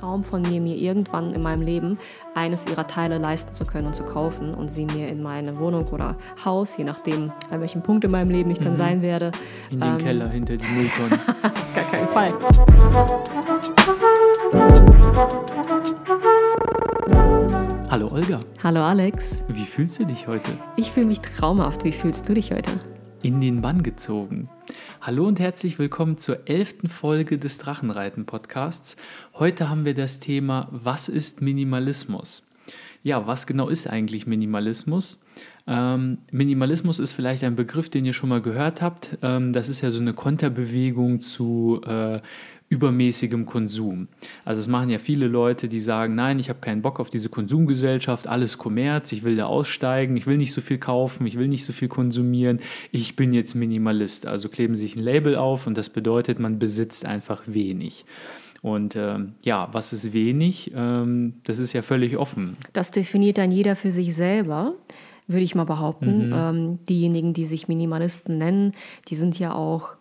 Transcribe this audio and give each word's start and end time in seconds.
Traum 0.00 0.24
von 0.24 0.40
mir, 0.40 0.62
mir 0.62 0.76
irgendwann 0.76 1.34
in 1.34 1.42
meinem 1.42 1.60
Leben 1.60 1.98
eines 2.34 2.66
ihrer 2.66 2.86
Teile 2.86 3.18
leisten 3.18 3.52
zu 3.52 3.66
können 3.66 3.86
und 3.86 3.94
zu 3.94 4.04
kaufen 4.04 4.54
und 4.54 4.70
sie 4.70 4.86
mir 4.86 5.08
in 5.08 5.22
meine 5.22 5.58
Wohnung 5.58 5.86
oder 5.88 6.16
Haus, 6.42 6.78
je 6.78 6.84
nachdem, 6.84 7.32
an 7.50 7.60
welchem 7.60 7.82
Punkt 7.82 8.04
in 8.04 8.10
meinem 8.10 8.30
Leben 8.30 8.50
ich 8.50 8.58
dann 8.58 8.72
mhm. 8.72 8.76
sein 8.76 9.02
werde. 9.02 9.30
In 9.70 9.80
den 9.80 9.90
ähm, 9.90 9.98
Keller 9.98 10.30
hinter 10.30 10.56
die 10.56 10.64
Mülltonne. 10.64 11.16
Auf 11.16 11.74
gar 11.74 11.84
keinen 11.84 12.08
Fall. 12.08 12.32
Hallo 17.90 18.08
Olga. 18.10 18.40
Hallo 18.62 18.80
Alex. 18.80 19.44
Wie 19.48 19.66
fühlst 19.66 19.98
du 19.98 20.06
dich 20.06 20.26
heute? 20.26 20.52
Ich 20.76 20.92
fühle 20.92 21.06
mich 21.06 21.20
traumhaft. 21.20 21.84
Wie 21.84 21.92
fühlst 21.92 22.26
du 22.26 22.32
dich 22.32 22.52
heute? 22.52 22.70
In 23.22 23.42
den 23.42 23.60
Bann 23.60 23.82
gezogen. 23.82 24.48
Hallo 25.02 25.26
und 25.26 25.40
herzlich 25.40 25.78
willkommen 25.78 26.16
zur 26.16 26.48
elften 26.48 26.88
Folge 26.88 27.36
des 27.36 27.58
Drachenreiten-Podcasts. 27.58 28.96
Heute 29.34 29.68
haben 29.68 29.84
wir 29.84 29.92
das 29.92 30.20
Thema, 30.20 30.68
was 30.70 31.10
ist 31.10 31.42
Minimalismus? 31.42 32.48
Ja, 33.02 33.26
was 33.26 33.46
genau 33.46 33.68
ist 33.68 33.90
eigentlich 33.90 34.26
Minimalismus? 34.26 35.22
Ähm, 35.66 36.18
Minimalismus 36.32 36.98
ist 36.98 37.12
vielleicht 37.12 37.44
ein 37.44 37.56
Begriff, 37.56 37.90
den 37.90 38.06
ihr 38.06 38.14
schon 38.14 38.30
mal 38.30 38.40
gehört 38.40 38.80
habt. 38.80 39.18
Ähm, 39.20 39.52
das 39.52 39.68
ist 39.68 39.82
ja 39.82 39.90
so 39.90 40.00
eine 40.00 40.14
Konterbewegung 40.14 41.20
zu 41.20 41.82
äh, 41.86 42.20
übermäßigem 42.70 43.46
Konsum. 43.46 44.08
Also 44.44 44.60
es 44.60 44.68
machen 44.68 44.90
ja 44.90 44.98
viele 44.98 45.26
Leute, 45.26 45.68
die 45.68 45.80
sagen, 45.80 46.14
nein, 46.14 46.38
ich 46.38 46.48
habe 46.48 46.60
keinen 46.60 46.82
Bock 46.82 47.00
auf 47.00 47.10
diese 47.10 47.28
Konsumgesellschaft, 47.28 48.28
alles 48.28 48.58
Kommerz, 48.58 49.10
ich 49.10 49.24
will 49.24 49.36
da 49.36 49.46
aussteigen, 49.46 50.16
ich 50.16 50.26
will 50.26 50.38
nicht 50.38 50.52
so 50.52 50.60
viel 50.60 50.78
kaufen, 50.78 51.26
ich 51.26 51.36
will 51.36 51.48
nicht 51.48 51.64
so 51.64 51.72
viel 51.72 51.88
konsumieren, 51.88 52.60
ich 52.92 53.16
bin 53.16 53.32
jetzt 53.32 53.54
Minimalist. 53.54 54.26
Also 54.26 54.48
kleben 54.48 54.76
sich 54.76 54.94
ein 54.94 55.02
Label 55.02 55.34
auf 55.34 55.66
und 55.66 55.76
das 55.76 55.90
bedeutet, 55.90 56.38
man 56.38 56.60
besitzt 56.60 57.04
einfach 57.04 57.42
wenig. 57.46 58.04
Und 58.62 58.94
ähm, 58.94 59.32
ja, 59.42 59.68
was 59.72 59.92
ist 59.92 60.12
wenig? 60.12 60.70
Ähm, 60.74 61.34
das 61.44 61.58
ist 61.58 61.72
ja 61.72 61.82
völlig 61.82 62.16
offen. 62.16 62.56
Das 62.72 62.92
definiert 62.92 63.38
dann 63.38 63.50
jeder 63.50 63.74
für 63.74 63.90
sich 63.90 64.14
selber 64.14 64.74
würde 65.26 65.44
ich 65.44 65.54
mal 65.54 65.64
behaupten. 65.64 66.28
Mhm. 66.28 66.34
Ähm, 66.34 66.78
diejenigen, 66.88 67.32
die 67.34 67.44
sich 67.44 67.68
Minimalisten 67.68 68.36
nennen, 68.36 68.72
die 69.08 69.14
sind 69.14 69.38
ja 69.38 69.54
auch 69.54 69.94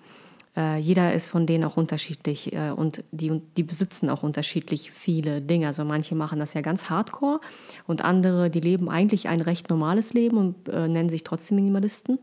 äh, 0.60 0.78
jeder 0.78 1.14
ist 1.14 1.30
von 1.30 1.46
denen 1.46 1.64
auch 1.64 1.78
unterschiedlich 1.78 2.52
äh, 2.52 2.72
und 2.72 3.04
die, 3.12 3.42
die 3.56 3.64
besitzen 3.64 4.10
auch 4.10 4.24
unterschiedlich 4.24 4.92
viele 4.92 5.42
Dinge. 5.42 5.68
Also 5.68 5.86
manche 5.86 6.16
machen 6.16 6.40
das 6.40 6.54
ja 6.54 6.62
ganz 6.62 6.90
hardcore 6.90 7.40
und 7.88 8.04
andere, 8.04 8.50
die 8.50 8.60
leben 8.60 8.90
eigentlich 8.90 9.30
ein 9.30 9.40
recht 9.40 9.70
normales 9.70 10.14
Leben 10.14 10.38
und 10.38 10.68
äh, 10.68 10.88
nennen 10.90 11.10
sich 11.10 11.24
trotzdem 11.24 11.56
Minimalisten. 11.56 12.20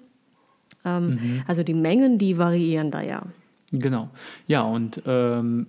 Ähm, 0.84 1.08
mhm. 1.08 1.42
Also 1.46 1.62
die 1.62 1.74
Mengen, 1.74 2.18
die 2.18 2.36
variieren 2.36 2.90
da 2.90 3.00
ja. 3.00 3.22
Genau. 3.72 4.10
Ja, 4.46 4.62
und 4.62 5.02
ähm, 5.06 5.68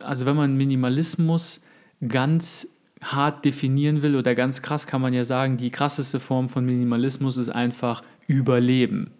also 0.00 0.26
wenn 0.26 0.36
man 0.36 0.56
Minimalismus 0.56 1.64
ganz 2.06 2.68
hart 3.02 3.44
definieren 3.44 4.02
will 4.02 4.16
oder 4.16 4.34
ganz 4.34 4.60
krass, 4.60 4.86
kann 4.86 5.00
man 5.00 5.14
ja 5.14 5.24
sagen, 5.24 5.56
die 5.56 5.70
krasseste 5.70 6.20
Form 6.20 6.50
von 6.50 6.66
Minimalismus 6.66 7.38
ist 7.38 7.48
einfach 7.48 8.02
Überleben. 8.26 9.12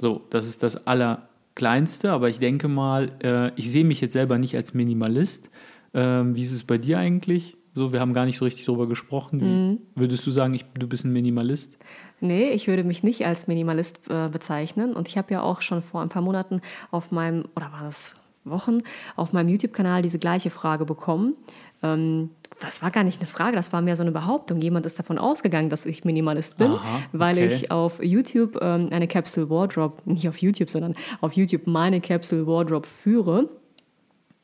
So, 0.00 0.22
das 0.30 0.46
ist 0.46 0.62
das 0.62 0.86
aller 0.86 1.29
kleinste, 1.54 2.12
aber 2.12 2.28
ich 2.28 2.38
denke 2.38 2.68
mal, 2.68 3.12
äh, 3.22 3.52
ich 3.56 3.70
sehe 3.70 3.84
mich 3.84 4.00
jetzt 4.00 4.12
selber 4.12 4.38
nicht 4.38 4.56
als 4.56 4.74
Minimalist. 4.74 5.50
Ähm, 5.94 6.36
wie 6.36 6.42
ist 6.42 6.52
es 6.52 6.64
bei 6.64 6.78
dir 6.78 6.98
eigentlich? 6.98 7.56
So, 7.74 7.92
wir 7.92 8.00
haben 8.00 8.14
gar 8.14 8.26
nicht 8.26 8.38
so 8.38 8.44
richtig 8.44 8.64
darüber 8.64 8.88
gesprochen. 8.88 9.38
Mhm. 9.70 9.78
Würdest 9.94 10.26
du 10.26 10.30
sagen, 10.30 10.54
ich, 10.54 10.64
du 10.74 10.88
bist 10.88 11.04
ein 11.04 11.12
Minimalist? 11.12 11.78
Nee, 12.20 12.50
ich 12.50 12.68
würde 12.68 12.84
mich 12.84 13.02
nicht 13.02 13.24
als 13.24 13.46
Minimalist 13.46 14.00
äh, 14.10 14.28
bezeichnen. 14.28 14.92
Und 14.94 15.08
ich 15.08 15.16
habe 15.16 15.32
ja 15.32 15.42
auch 15.42 15.62
schon 15.62 15.82
vor 15.82 16.02
ein 16.02 16.08
paar 16.08 16.22
Monaten 16.22 16.60
auf 16.90 17.12
meinem, 17.12 17.44
oder 17.54 17.72
war 17.72 17.84
das 17.84 18.16
Wochen, 18.44 18.78
auf 19.16 19.32
meinem 19.32 19.48
YouTube-Kanal 19.48 20.02
diese 20.02 20.18
gleiche 20.18 20.50
Frage 20.50 20.84
bekommen. 20.84 21.34
Ähm, 21.82 22.30
das 22.60 22.82
war 22.82 22.90
gar 22.90 23.04
nicht 23.04 23.20
eine 23.20 23.26
Frage, 23.26 23.56
das 23.56 23.72
war 23.72 23.80
mehr 23.80 23.96
so 23.96 24.02
eine 24.02 24.12
Behauptung. 24.12 24.60
Jemand 24.60 24.84
ist 24.84 24.98
davon 24.98 25.18
ausgegangen, 25.18 25.70
dass 25.70 25.86
ich 25.86 26.04
Minimalist 26.04 26.58
bin, 26.58 26.72
Aha, 26.72 26.96
okay. 26.96 27.06
weil 27.12 27.38
ich 27.38 27.70
auf 27.70 28.02
YouTube 28.02 28.58
ähm, 28.60 28.88
eine 28.90 29.08
Capsule 29.08 29.48
Wardrobe, 29.48 30.02
nicht 30.04 30.28
auf 30.28 30.38
YouTube, 30.38 30.68
sondern 30.68 30.94
auf 31.20 31.32
YouTube 31.32 31.66
meine 31.66 32.00
Capsule 32.00 32.46
Wardrobe 32.46 32.86
führe, 32.86 33.48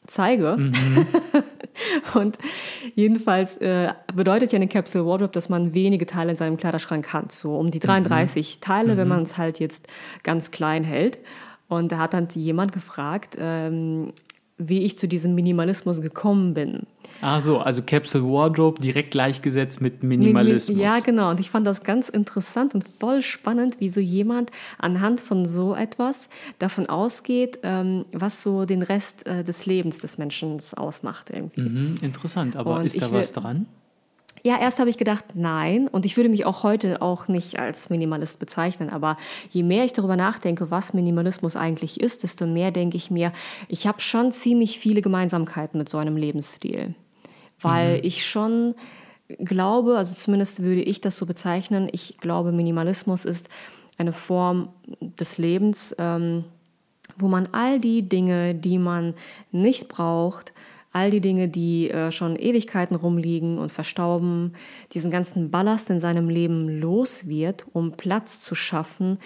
zeige. 0.07 0.57
Mhm. 0.57 1.07
Und 2.15 2.39
jedenfalls 2.95 3.57
äh, 3.57 3.93
bedeutet 4.15 4.53
ja 4.53 4.57
eine 4.57 4.69
Capsule 4.69 5.05
Wardrobe, 5.05 5.33
dass 5.33 5.51
man 5.51 5.75
wenige 5.75 6.07
Teile 6.07 6.31
in 6.31 6.37
seinem 6.37 6.57
Kleiderschrank 6.57 7.13
hat, 7.13 7.33
so 7.33 7.59
um 7.59 7.71
die 7.71 7.81
33 7.81 8.57
mhm. 8.57 8.61
Teile, 8.63 8.95
mhm. 8.95 8.99
wenn 8.99 9.09
man 9.09 9.23
es 9.23 9.37
halt 9.37 9.61
jetzt 9.61 9.89
ganz 10.23 10.51
klein 10.51 10.85
hält. 10.85 11.19
Und 11.69 11.93
da 11.93 11.99
hat 11.99 12.15
dann 12.15 12.29
jemand 12.33 12.73
gefragt, 12.73 13.37
ähm, 13.39 14.13
wie 14.59 14.85
ich 14.85 14.99
zu 14.99 15.07
diesem 15.07 15.35
Minimalismus 15.35 16.01
gekommen 16.01 16.55
bin. 16.55 16.87
Ach 17.21 17.41
so, 17.41 17.59
also 17.59 17.83
Capsule 17.83 18.25
Wardrobe 18.25 18.81
direkt 18.81 19.11
gleichgesetzt 19.11 19.81
mit 19.81 20.03
Minimalismus. 20.03 20.79
Ja, 20.79 21.01
genau. 21.01 21.31
Und 21.31 21.41
ich 21.41 21.51
fand 21.51 21.67
das 21.67 21.83
ganz 21.83 22.09
interessant 22.09 22.75
und 22.75 22.85
voll 22.87 23.23
spannend, 23.23 23.81
wie 23.81 23.89
so 23.89 24.01
jemand 24.01 24.51
anhand 24.79 25.21
von 25.21 25.47
so 25.47 25.75
etwas 25.75 26.29
davon 26.59 26.89
ausgeht, 26.89 27.59
ähm, 27.63 28.05
was 28.13 28.43
so 28.43 28.65
den 28.65 28.83
Rest 28.83 29.27
äh, 29.27 29.45
des 29.45 29.67
Lebens 29.67 29.99
des 29.99 30.19
Menschen 30.19 30.61
ausmacht. 30.77 31.31
Irgendwie. 31.31 31.61
Mhm, 31.63 31.99
interessant, 32.03 32.57
aber 32.57 32.77
und 32.77 32.87
ist 32.87 33.01
da 33.01 33.13
was 33.13 33.33
dran? 33.33 33.67
Ja, 34.47 34.61
erst 34.61 34.79
habe 34.79 34.91
ich 34.91 34.97
gedacht, 34.97 35.25
nein. 35.35 35.89
Und 35.89 36.07
ich 36.07 36.17
würde 36.17 36.29
mich 36.29 36.45
auch 36.45 36.63
heute 36.63 37.03
auch 37.03 37.27
nicht 37.27 37.59
als 37.59 37.91
Minimalist 37.91 38.39
bezeichnen. 38.39 38.91
Aber 38.91 39.17
je 39.51 39.63
mehr 39.63 39.85
ich 39.85 39.93
darüber 39.93 40.17
nachdenke, 40.17 40.71
was 40.71 40.95
Minimalismus 40.95 41.57
eigentlich 41.57 42.01
ist, 42.01 42.23
desto 42.23 42.47
mehr 42.47 42.71
denke 42.71 42.97
ich 42.97 43.11
mir, 43.11 43.33
ich 43.69 43.87
habe 43.87 44.01
schon 44.01 44.33
ziemlich 44.33 44.79
viele 44.79 45.03
Gemeinsamkeiten 45.03 45.79
mit 45.79 45.89
so 45.89 45.99
einem 45.99 46.17
Lebensstil 46.17 46.95
weil 47.61 47.99
mhm. 47.99 48.01
ich 48.05 48.27
schon 48.27 48.75
glaube, 49.41 49.97
also 49.97 50.15
zumindest 50.15 50.63
würde 50.63 50.83
ich 50.83 51.01
das 51.01 51.17
so 51.17 51.27
bezeichnen, 51.27 51.89
ich 51.91 52.19
glaube, 52.19 52.53
Minimalismus 52.53 53.25
ist 53.25 53.49
eine 53.99 54.13
Form 54.13 54.69
des 55.01 55.39
Lebens, 55.39 55.95
ähm, 55.99 56.45
wo 57.17 57.29
man 57.29 57.49
all 57.53 57.81
die 57.81 58.09
Dinge, 58.09 58.55
die 58.55 58.79
man 58.79 59.15
nicht 59.53 59.89
braucht, 59.89 60.53
all 60.97 61.11
die 61.11 61.21
Dinge, 61.21 61.47
die 61.47 61.91
äh, 61.91 62.11
schon 62.11 62.37
Ewigkeiten 62.37 62.97
rumliegen 62.97 63.59
und 63.59 63.71
verstauben, 63.71 64.55
diesen 64.93 65.11
ganzen 65.11 65.51
Ballast 65.51 65.91
in 65.91 66.01
seinem 66.01 66.31
Leben 66.31 66.81
los 66.81 67.29
wird, 67.29 67.67
um 67.75 67.93
Platz 67.93 68.41
zu 68.41 68.55
schaffen, 68.55 69.19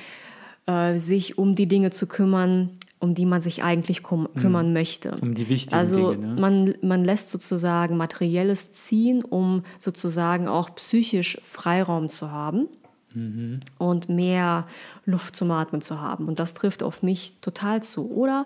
äh, 0.66 0.96
sich 0.96 1.38
um 1.38 1.54
die 1.54 1.68
Dinge 1.68 1.90
zu 1.90 2.08
kümmern, 2.08 2.70
um 2.98 3.14
die 3.14 3.24
man 3.24 3.40
sich 3.40 3.62
eigentlich 3.62 4.02
mhm. 4.02 4.26
kümmern 4.34 4.72
möchte. 4.72 5.16
Um 5.20 5.34
die 5.34 5.48
wichtigen 5.48 5.76
also 5.76 6.10
Dinge. 6.10 6.34
Ne? 6.34 6.40
Man, 6.40 6.74
man 6.82 7.04
lässt 7.04 7.30
sozusagen 7.30 7.96
materielles 7.96 8.72
ziehen, 8.72 9.22
um 9.22 9.62
sozusagen 9.78 10.48
auch 10.48 10.74
psychisch 10.74 11.38
Freiraum 11.44 12.08
zu 12.08 12.32
haben 12.32 12.66
mhm. 13.14 13.60
und 13.78 14.08
mehr 14.08 14.66
Luft 15.04 15.36
zum 15.36 15.52
Atmen 15.52 15.82
zu 15.82 16.00
haben. 16.00 16.26
Und 16.26 16.40
das 16.40 16.52
trifft 16.54 16.82
auf 16.82 17.04
mich 17.04 17.34
total 17.40 17.80
zu. 17.80 18.10
Oder 18.10 18.44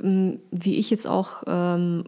ähm, 0.00 0.38
wie 0.52 0.76
ich 0.76 0.90
jetzt 0.90 1.08
auch 1.08 1.42
ähm, 1.48 2.04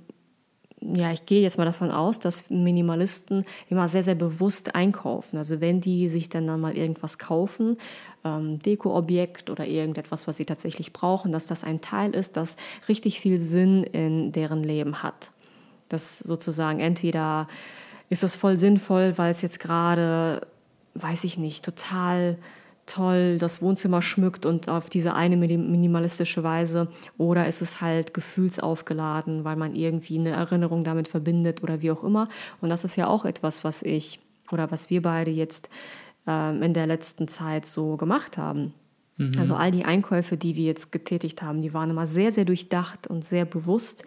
ja, 0.93 1.13
ich 1.13 1.25
gehe 1.25 1.41
jetzt 1.41 1.57
mal 1.57 1.65
davon 1.65 1.91
aus, 1.91 2.19
dass 2.19 2.51
Minimalisten 2.51 3.45
immer 3.71 3.89
sehr, 3.89 4.03
sehr 4.03 4.15
bewusst 4.15 4.75
einkaufen. 4.75 5.39
Also 5.39 5.61
wenn 5.61 5.81
die 5.81 6.09
sich 6.09 6.29
dann, 6.29 6.47
dann 6.47 6.61
mal 6.61 6.77
irgendwas 6.77 7.19
kaufen, 7.19 7.79
ähm, 8.25 8.59
Dekoobjekt 8.59 9.49
oder 9.49 9.67
irgendetwas, 9.67 10.27
was 10.27 10.37
sie 10.37 10.45
tatsächlich 10.45 10.93
brauchen, 10.93 11.33
dass 11.33 11.47
das 11.47 11.65
ein 11.65 11.81
Teil 11.81 12.15
ist, 12.15 12.37
das 12.37 12.57
richtig 12.89 13.21
viel 13.21 13.41
Sinn 13.41 13.85
in 13.85 14.33
deren 14.33 14.63
Leben 14.63 15.03
hat. 15.03 15.31
Das 15.89 16.19
sozusagen 16.19 16.81
entweder 16.81 17.49
ist 18.11 18.23
das 18.23 18.37
voll 18.37 18.57
sinnvoll, 18.57 19.17
weil 19.17 19.31
es 19.31 19.43
jetzt 19.43 19.61
gerade, 19.61 20.47
weiß 20.95 21.25
ich 21.25 21.39
nicht, 21.39 21.65
total 21.65 22.37
toll 22.87 23.39
das 23.39 23.63
Wohnzimmer 23.63 24.03
schmückt 24.03 24.47
und 24.47 24.69
auf 24.69 24.91
diese 24.91 25.15
eine 25.15 25.37
minimalistische 25.37 26.43
Weise 26.43 26.89
oder 27.19 27.47
ist 27.47 27.63
es 27.63 27.81
halt 27.81 28.15
gefühlsaufgeladen, 28.15 29.45
weil 29.45 29.57
man 29.57 29.75
irgendwie 29.75 30.19
eine 30.19 30.31
Erinnerung 30.31 30.85
damit 30.85 31.09
verbindet 31.09 31.63
oder 31.63 31.81
wie 31.83 31.91
auch 31.91 32.05
immer. 32.05 32.29
Und 32.61 32.69
das 32.69 32.85
ist 32.85 32.97
ja 32.97 33.07
auch 33.07 33.25
etwas, 33.25 33.65
was 33.65 33.83
ich 33.83 34.21
oder 34.51 34.71
was 34.71 34.91
wir 34.91 35.03
beide 35.03 35.31
jetzt 35.31 35.71
ähm, 36.27 36.63
in 36.63 36.75
der 36.75 36.87
letzten 36.87 37.29
Zeit 37.29 37.67
so 37.67 37.97
gemacht 37.97 38.37
haben. 38.39 38.75
Mhm. 39.17 39.33
Also 39.39 39.55
all 39.55 39.71
die 39.71 39.85
Einkäufe, 39.85 40.37
die 40.37 40.57
wir 40.57 40.65
jetzt 40.65 40.93
getätigt 40.93 41.43
haben, 41.43 41.63
die 41.63 41.73
waren 41.73 41.91
immer 41.91 42.07
sehr, 42.07 42.33
sehr 42.33 42.45
durchdacht 42.45 43.07
und 43.07 43.25
sehr 43.25 43.45
bewusst 43.45 44.05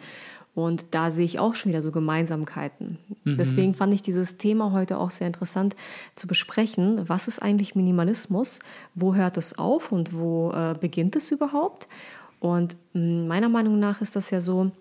und 0.57 0.95
da 0.95 1.11
sehe 1.11 1.23
ich 1.23 1.37
auch 1.37 1.53
schon 1.53 1.71
wieder 1.71 1.83
so 1.83 1.91
Gemeinsamkeiten. 1.91 2.97
Mhm. 3.23 3.37
Deswegen 3.37 3.75
fand 3.75 3.93
ich 3.93 4.01
dieses 4.01 4.37
Thema 4.37 4.71
heute 4.71 4.97
auch 4.97 5.11
sehr 5.11 5.27
interessant 5.27 5.75
zu 6.15 6.25
besprechen. 6.25 7.07
Was 7.07 7.27
ist 7.27 7.43
eigentlich 7.43 7.75
Minimalismus? 7.75 8.61
Wo 8.95 9.13
hört 9.13 9.37
es 9.37 9.59
auf 9.59 9.91
und 9.91 10.15
wo 10.15 10.51
äh, 10.51 10.73
beginnt 10.73 11.15
es 11.15 11.29
überhaupt? 11.29 11.87
Und 12.39 12.75
hm, 12.93 13.27
meiner 13.27 13.49
Meinung 13.49 13.77
nach 13.77 14.01
ist 14.01 14.15
das 14.15 14.31
ja 14.31 14.41
so, 14.41 14.71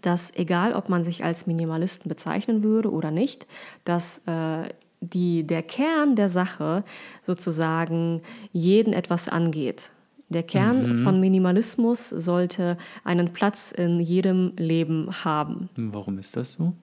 dass 0.00 0.32
egal, 0.36 0.74
ob 0.74 0.88
man 0.88 1.02
sich 1.02 1.24
als 1.24 1.48
Minimalisten 1.48 2.08
bezeichnen 2.08 2.62
würde 2.62 2.92
oder 2.92 3.10
nicht, 3.10 3.48
dass 3.84 4.18
äh, 4.26 4.68
die, 5.00 5.44
der 5.44 5.64
Kern 5.64 6.14
der 6.14 6.28
Sache 6.28 6.84
sozusagen 7.20 8.22
jeden 8.52 8.92
etwas 8.92 9.28
angeht. 9.28 9.90
Der 10.34 10.42
Kern 10.42 10.98
mhm. 11.00 11.02
von 11.04 11.20
Minimalismus 11.20 12.10
sollte 12.10 12.76
einen 13.04 13.32
Platz 13.32 13.72
in 13.72 14.00
jedem 14.00 14.52
Leben 14.56 15.24
haben. 15.24 15.70
Warum 15.76 16.18
ist 16.18 16.36
das 16.36 16.52
so? 16.52 16.74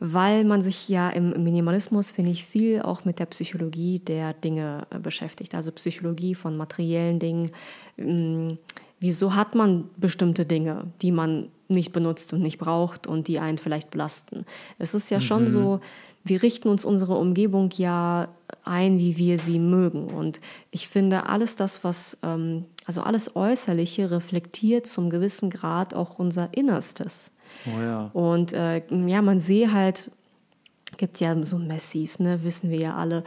weil 0.00 0.44
man 0.44 0.62
sich 0.62 0.88
ja 0.88 1.10
im 1.10 1.42
Minimalismus, 1.42 2.10
finde 2.10 2.30
ich, 2.30 2.44
viel 2.44 2.82
auch 2.82 3.04
mit 3.04 3.18
der 3.18 3.26
Psychologie 3.26 3.98
der 3.98 4.32
Dinge 4.32 4.86
äh, 4.90 4.98
beschäftigt. 4.98 5.54
Also 5.54 5.72
Psychologie 5.72 6.34
von 6.34 6.56
materiellen 6.56 7.18
Dingen. 7.18 7.50
Ähm, 7.96 8.58
wieso 9.00 9.34
hat 9.34 9.54
man 9.54 9.90
bestimmte 9.96 10.46
Dinge, 10.46 10.84
die 11.02 11.10
man 11.10 11.48
nicht 11.68 11.92
benutzt 11.92 12.32
und 12.32 12.42
nicht 12.42 12.58
braucht 12.58 13.06
und 13.06 13.28
die 13.28 13.38
einen 13.40 13.58
vielleicht 13.58 13.90
belasten? 13.90 14.44
Es 14.78 14.94
ist 14.94 15.10
ja 15.10 15.18
mhm. 15.18 15.22
schon 15.22 15.46
so, 15.48 15.80
wir 16.28 16.42
richten 16.42 16.68
uns 16.68 16.84
unsere 16.84 17.14
Umgebung 17.14 17.70
ja 17.76 18.28
ein, 18.64 18.98
wie 18.98 19.16
wir 19.16 19.38
sie 19.38 19.58
mögen. 19.58 20.06
Und 20.06 20.40
ich 20.70 20.88
finde, 20.88 21.26
alles 21.26 21.56
das, 21.56 21.84
was, 21.84 22.18
ähm, 22.22 22.64
also 22.86 23.02
alles 23.02 23.36
Äußerliche 23.36 24.10
reflektiert 24.10 24.86
zum 24.86 25.10
gewissen 25.10 25.50
Grad 25.50 25.94
auch 25.94 26.18
unser 26.18 26.50
Innerstes. 26.52 27.32
Oh 27.66 27.80
ja. 27.80 28.10
Und 28.12 28.52
äh, 28.52 28.82
ja, 29.06 29.22
man 29.22 29.40
sehe 29.40 29.72
halt, 29.72 30.10
gibt 30.96 31.20
ja 31.20 31.44
so 31.44 31.58
Messis, 31.58 32.18
ne, 32.18 32.42
wissen 32.42 32.70
wir 32.70 32.78
ja 32.78 32.94
alle. 32.94 33.24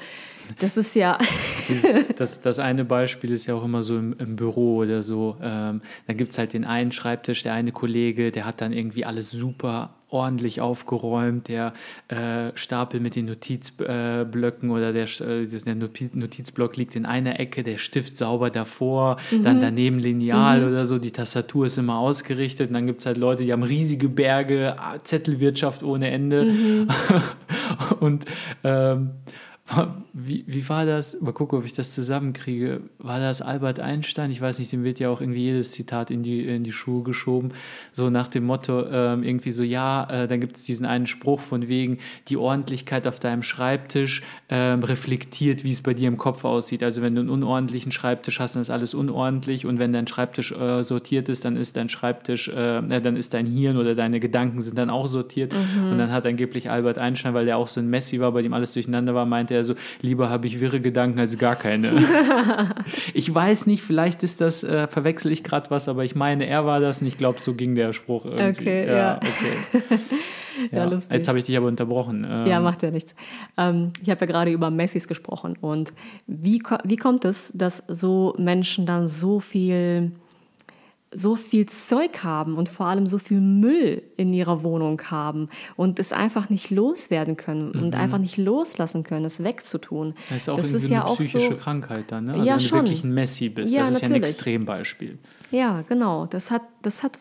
Das 0.60 0.78
ist 0.78 0.96
ja. 0.96 1.18
Dieses, 1.68 1.94
das, 2.16 2.42
das 2.42 2.60
eine 2.60 2.86
Beispiel 2.86 3.32
ist 3.32 3.46
ja 3.46 3.56
auch 3.56 3.64
immer 3.64 3.84
so 3.84 3.98
im, 3.98 4.16
im 4.18 4.36
Büro 4.36 4.78
oder 4.78 5.04
so. 5.04 5.38
Ähm, 5.42 5.82
dann 6.08 6.18
gibt 6.18 6.32
es 6.32 6.38
halt 6.38 6.54
den 6.54 6.66
einen 6.66 6.92
Schreibtisch, 6.92 7.44
der 7.44 7.54
eine 7.54 7.72
Kollege, 7.72 8.32
der 8.32 8.46
hat 8.46 8.62
dann 8.62 8.74
irgendwie 8.74 9.06
alles 9.06 9.32
super 9.32 9.96
ordentlich 10.12 10.62
aufgeräumt, 10.62 11.48
der 11.48 11.74
äh, 12.08 12.52
Stapel 12.56 13.00
mit 13.00 13.16
den 13.16 13.26
Notizblöcken 13.26 14.70
äh, 14.70 14.74
oder 14.74 14.94
der, 14.94 15.06
äh, 15.22 15.46
der 15.46 15.76
Notizblock 15.76 16.78
liegt 16.78 16.96
in 16.96 17.06
einer 17.06 17.40
Ecke, 17.40 17.64
der 17.64 17.78
Stift 17.78 18.18
sauber 18.18 18.50
davor, 18.50 19.18
mhm. 19.32 19.44
dann 19.44 19.60
daneben 19.60 20.00
Lineal 20.00 20.62
mhm. 20.62 20.68
oder 20.68 20.86
so, 20.86 20.98
die 20.98 21.12
Tastatur 21.12 21.66
ist 21.66 21.78
immer 21.78 21.98
ausgerichtet 21.98 22.70
und 22.70 22.74
dann 22.74 22.88
gibt 22.88 23.00
es 23.00 23.06
halt 23.06 23.18
Leute, 23.18 23.44
die 23.44 23.54
haben 23.54 23.64
riesige 23.64 24.10
Berge, 24.10 24.76
Zettelwirtschaft 25.04 25.84
ohne 25.84 26.12
Ende 26.12 26.46
mhm. 26.46 26.88
und 28.00 28.26
ähm, 28.64 29.12
wie, 30.14 30.44
wie 30.48 30.68
war 30.68 30.86
das? 30.86 31.20
Mal 31.22 31.34
gucken, 31.34 31.58
ob 31.58 31.66
ich 31.66 31.74
das 31.74 31.94
zusammenkriege. 31.94 32.82
War 32.98 33.20
das 33.20 33.42
Albert 33.42 33.80
Einstein? 33.80 34.32
Ich 34.32 34.42
weiß 34.42 34.60
nicht, 34.60 34.72
dem 34.72 34.84
wird 34.84 35.00
ja 35.00 35.10
auch 35.10 35.22
irgendwie 35.22 35.44
jedes 35.44 35.72
Zitat 35.72 36.12
in 36.12 36.24
die, 36.24 36.48
in 36.48 36.64
die 36.64 36.72
Schuhe 36.72 37.04
geschoben. 37.04 37.54
So 37.94 38.10
nach 38.10 38.28
dem 38.28 38.46
Motto, 38.46 38.86
ähm, 38.88 39.24
irgendwie 39.24 39.52
so, 39.52 39.64
ja, 39.64 40.08
äh, 40.10 40.28
dann 40.28 40.42
gibt 40.42 40.58
es 40.58 40.64
diesen 40.64 40.86
einen 40.86 41.08
Spruch 41.08 41.40
von 41.40 41.68
wegen, 41.68 42.00
die 42.28 42.38
Ordentlichkeit 42.38 43.08
auf 43.08 43.20
deinem 43.20 43.44
Schreibtisch 43.44 44.24
ähm, 44.50 44.84
reflektiert, 44.84 45.64
wie 45.64 45.72
es 45.72 45.82
bei 45.82 45.94
dir 45.94 46.08
im 46.08 46.18
Kopf 46.18 46.44
aussieht. 46.44 46.84
Also 46.84 47.02
wenn 47.02 47.16
du 47.16 47.22
einen 47.22 47.30
unordentlichen 47.30 47.92
Schreibtisch 47.92 48.40
hast, 48.40 48.56
dann 48.56 48.62
ist 48.62 48.70
alles 48.70 48.94
unordentlich 48.94 49.66
und 49.66 49.80
wenn 49.80 49.94
dein 49.94 50.08
Schreibtisch 50.08 50.52
äh, 50.52 50.84
sortiert 50.84 51.30
ist, 51.30 51.46
dann 51.46 51.56
ist 51.56 51.78
dein 51.78 51.88
Schreibtisch, 51.88 52.50
äh, 52.50 52.82
dann 52.82 53.16
ist 53.16 53.34
dein 53.34 53.46
Hirn 53.46 53.78
oder 53.78 53.96
deine 53.96 54.20
Gedanken 54.20 54.62
sind 54.62 54.78
dann 54.78 54.90
auch 54.90 55.08
sortiert. 55.08 55.54
Mhm. 55.54 55.92
Und 55.92 55.98
dann 55.98 56.12
hat 56.12 56.26
angeblich 56.26 56.70
Albert 56.70 56.98
Einstein, 56.98 57.34
weil 57.34 57.46
der 57.46 57.58
auch 57.58 57.68
so 57.68 57.80
ein 57.80 57.90
Messi 57.90 58.20
war, 58.20 58.32
bei 58.32 58.42
dem 58.42 58.54
alles 58.54 58.74
durcheinander 58.74 59.16
war, 59.16 59.26
meinte 59.26 59.54
er 59.54 59.61
so, 59.64 59.76
lieber 60.02 60.30
habe 60.30 60.48
ich 60.48 60.60
wirre 60.60 60.82
Gedanken 60.82 61.20
als 61.20 61.38
gar 61.38 61.56
keine. 61.56 62.04
ich 63.14 63.34
weiß 63.34 63.68
nicht, 63.68 63.84
vielleicht 63.84 64.24
ist 64.24 64.42
das, 64.42 64.64
äh, 64.64 64.88
verwechsel 64.88 65.32
ich 65.32 65.44
gerade 65.44 65.70
was, 65.70 65.88
aber 65.88 66.04
ich 66.04 66.16
meine, 66.16 66.46
er 66.46 66.66
war 66.66 66.80
das 66.80 67.02
und 67.02 67.08
ich 67.08 67.18
glaube, 67.18 67.42
so 67.42 67.54
ging 67.54 67.76
der 67.76 67.94
Spruch 67.94 68.26
irgendwie. 68.26 68.62
Okay, 68.62 68.88
ja. 68.88 68.96
ja. 68.96 69.18
Okay. 69.18 69.90
ja, 70.72 70.86
lustig. 70.86 71.18
Jetzt 71.18 71.28
habe 71.28 71.40
ich 71.40 71.46
dich 71.46 71.58
aber 71.58 71.68
unterbrochen. 71.68 72.26
Ähm, 72.30 72.48
ja, 72.48 72.60
macht 72.60 72.84
ja 72.84 72.92
nichts. 72.92 73.16
Ähm, 73.58 73.92
ich 74.02 74.10
habe 74.10 74.22
ja 74.22 74.32
gerade 74.32 74.52
über 74.52 74.70
Messis 74.70 75.08
gesprochen 75.08 75.58
und 75.60 75.94
wie, 76.28 76.62
wie 76.84 76.98
kommt 76.98 77.26
es, 77.26 77.52
dass 77.56 77.84
so 77.88 78.36
Menschen 78.38 78.86
dann 78.86 79.08
so 79.08 79.40
viel 79.40 80.12
so 81.14 81.36
viel 81.36 81.66
Zeug 81.66 82.24
haben 82.24 82.56
und 82.56 82.70
vor 82.70 82.86
allem 82.86 83.06
so 83.06 83.18
viel 83.18 83.42
Müll 83.42 84.02
in 84.16 84.34
ihrer 84.34 84.64
Wohnung 84.64 85.02
haben 85.04 85.50
und 85.76 86.00
es 86.00 86.14
einfach 86.14 86.50
nicht 86.50 86.70
loswerden 86.70 87.36
können 87.36 87.72
mhm. 87.74 87.84
und 87.84 87.96
einfach 87.96 88.18
nicht 88.18 88.38
loslassen 88.38 89.04
können, 89.04 89.26
es 89.26 89.44
wegzutun. 89.44 90.14
Das 90.30 90.38
ist 90.38 90.50
auch 90.50 90.56
das 90.56 90.74
ist 90.74 90.90
ja 90.90 91.06
eine 91.06 91.16
psychische 91.16 91.48
auch 91.48 91.52
so, 91.52 91.58
Krankheit 91.58 92.06
dann, 92.12 92.26
ne? 92.26 92.34
Also 92.34 92.46
ja, 92.46 92.58
wenn 92.58 92.66
du 92.66 92.72
wirklich 92.72 93.04
ein 93.04 93.14
Messi 93.14 93.50
bist, 93.50 93.74
ja, 93.74 93.82
das 93.82 93.90
ist 93.90 93.94
natürlich. 93.96 94.10
ja 94.10 94.16
ein 94.16 94.24
Extrembeispiel. 94.24 95.20
Ja, 95.52 95.82
genau. 95.82 96.28
Das 96.28 96.50
hat, 96.50 96.64
das 96.82 97.04
hat 97.04 97.20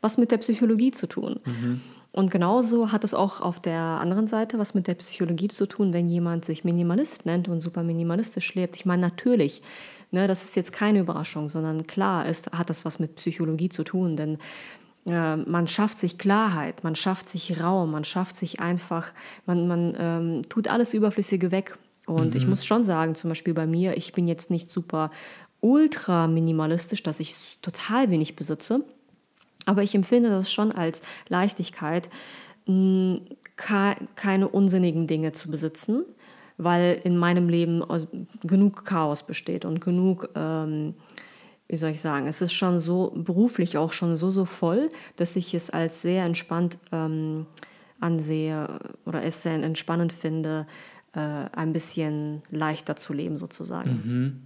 was 0.00 0.16
mit 0.16 0.30
der 0.30 0.38
Psychologie 0.38 0.92
zu 0.92 1.06
tun. 1.06 1.38
Mhm. 1.44 1.80
Und 2.16 2.32
genauso 2.32 2.90
hat 2.90 3.04
es 3.04 3.14
auch 3.14 3.40
auf 3.40 3.60
der 3.60 3.80
anderen 3.80 4.26
Seite 4.26 4.58
was 4.58 4.74
mit 4.74 4.88
der 4.88 4.94
Psychologie 4.94 5.48
zu 5.48 5.66
tun, 5.66 5.92
wenn 5.92 6.08
jemand 6.08 6.44
sich 6.44 6.64
Minimalist 6.64 7.26
nennt 7.26 7.46
und 7.46 7.60
super 7.60 7.84
minimalistisch 7.84 8.54
lebt. 8.54 8.74
Ich 8.76 8.86
meine, 8.86 9.02
natürlich 9.02 9.62
Ne, 10.12 10.28
das 10.28 10.44
ist 10.44 10.56
jetzt 10.56 10.72
keine 10.72 11.00
Überraschung, 11.00 11.48
sondern 11.48 11.86
klar 11.86 12.26
ist, 12.26 12.52
hat 12.52 12.70
das 12.70 12.84
was 12.84 12.98
mit 12.98 13.16
Psychologie 13.16 13.68
zu 13.68 13.82
tun, 13.82 14.14
denn 14.14 14.38
äh, 15.06 15.36
man 15.36 15.66
schafft 15.66 15.98
sich 15.98 16.16
Klarheit, 16.16 16.84
man 16.84 16.94
schafft 16.94 17.28
sich 17.28 17.60
Raum, 17.60 17.90
man 17.90 18.04
schafft 18.04 18.36
sich 18.36 18.60
einfach, 18.60 19.12
man, 19.46 19.66
man 19.66 19.96
ähm, 19.98 20.42
tut 20.48 20.68
alles 20.68 20.94
Überflüssige 20.94 21.50
weg. 21.50 21.76
Und 22.06 22.34
mhm. 22.34 22.36
ich 22.36 22.46
muss 22.46 22.64
schon 22.64 22.84
sagen, 22.84 23.16
zum 23.16 23.30
Beispiel 23.30 23.52
bei 23.52 23.66
mir, 23.66 23.96
ich 23.96 24.12
bin 24.12 24.28
jetzt 24.28 24.48
nicht 24.48 24.70
super 24.70 25.10
ultra 25.60 26.28
minimalistisch, 26.28 27.02
dass 27.02 27.18
ich 27.18 27.58
total 27.60 28.08
wenig 28.10 28.36
besitze, 28.36 28.84
aber 29.66 29.82
ich 29.82 29.94
empfinde 29.94 30.30
das 30.30 30.50
schon 30.50 30.72
als 30.72 31.02
Leichtigkeit, 31.28 32.08
mh, 32.66 33.20
keine 34.16 34.48
unsinnigen 34.48 35.06
Dinge 35.06 35.32
zu 35.32 35.50
besitzen 35.50 36.04
weil 36.58 37.00
in 37.04 37.16
meinem 37.16 37.48
Leben 37.48 37.82
genug 38.42 38.84
Chaos 38.84 39.24
besteht 39.24 39.64
und 39.64 39.80
genug, 39.80 40.30
ähm, 40.34 40.94
wie 41.68 41.76
soll 41.76 41.90
ich 41.90 42.00
sagen, 42.00 42.26
es 42.26 42.40
ist 42.40 42.52
schon 42.52 42.78
so 42.78 43.12
beruflich 43.14 43.76
auch 43.76 43.92
schon 43.92 44.16
so, 44.16 44.30
so 44.30 44.44
voll, 44.44 44.90
dass 45.16 45.36
ich 45.36 45.52
es 45.54 45.70
als 45.70 46.02
sehr 46.02 46.24
entspannt 46.24 46.78
ähm, 46.92 47.46
ansehe 48.00 48.80
oder 49.04 49.22
es 49.22 49.42
sehr 49.42 49.54
entspannend 49.54 50.12
finde, 50.12 50.66
äh, 51.14 51.18
ein 51.20 51.72
bisschen 51.72 52.42
leichter 52.50 52.96
zu 52.96 53.12
leben 53.12 53.38
sozusagen. 53.38 53.90
Mhm. 53.90 54.42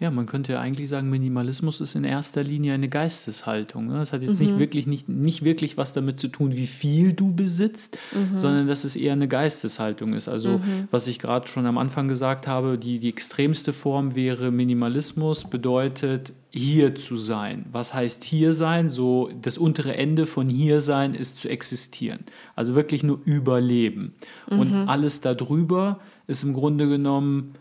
Ja, 0.00 0.10
man 0.10 0.26
könnte 0.26 0.52
ja 0.52 0.60
eigentlich 0.60 0.88
sagen, 0.88 1.10
Minimalismus 1.10 1.80
ist 1.80 1.94
in 1.94 2.04
erster 2.04 2.42
Linie 2.42 2.74
eine 2.74 2.88
Geisteshaltung. 2.88 3.86
Ne? 3.86 3.94
Das 3.94 4.12
hat 4.12 4.22
jetzt 4.22 4.40
mhm. 4.40 4.46
nicht, 4.46 4.58
wirklich, 4.58 4.86
nicht, 4.86 5.08
nicht 5.08 5.44
wirklich 5.44 5.76
was 5.76 5.92
damit 5.92 6.18
zu 6.18 6.28
tun, 6.28 6.56
wie 6.56 6.66
viel 6.66 7.12
du 7.12 7.34
besitzt, 7.34 7.98
mhm. 8.12 8.38
sondern 8.38 8.66
dass 8.66 8.84
es 8.84 8.96
eher 8.96 9.12
eine 9.12 9.28
Geisteshaltung 9.28 10.14
ist. 10.14 10.28
Also, 10.28 10.58
mhm. 10.58 10.88
was 10.90 11.06
ich 11.06 11.18
gerade 11.18 11.46
schon 11.46 11.66
am 11.66 11.78
Anfang 11.78 12.08
gesagt 12.08 12.46
habe, 12.46 12.78
die, 12.78 12.98
die 12.98 13.08
extremste 13.08 13.72
Form 13.72 14.14
wäre 14.14 14.50
Minimalismus, 14.50 15.44
bedeutet 15.44 16.32
hier 16.50 16.96
zu 16.96 17.16
sein. 17.16 17.66
Was 17.70 17.94
heißt 17.94 18.24
hier 18.24 18.52
sein? 18.52 18.88
So 18.88 19.30
das 19.40 19.56
untere 19.56 19.94
Ende 19.96 20.26
von 20.26 20.48
hier 20.48 20.80
sein 20.80 21.14
ist 21.14 21.40
zu 21.40 21.48
existieren. 21.48 22.24
Also 22.56 22.74
wirklich 22.74 23.02
nur 23.04 23.20
überleben. 23.24 24.14
Und 24.48 24.72
mhm. 24.72 24.88
alles 24.88 25.20
darüber 25.20 26.00
ist 26.26 26.42
im 26.42 26.54
Grunde 26.54 26.88
genommen 26.88 27.54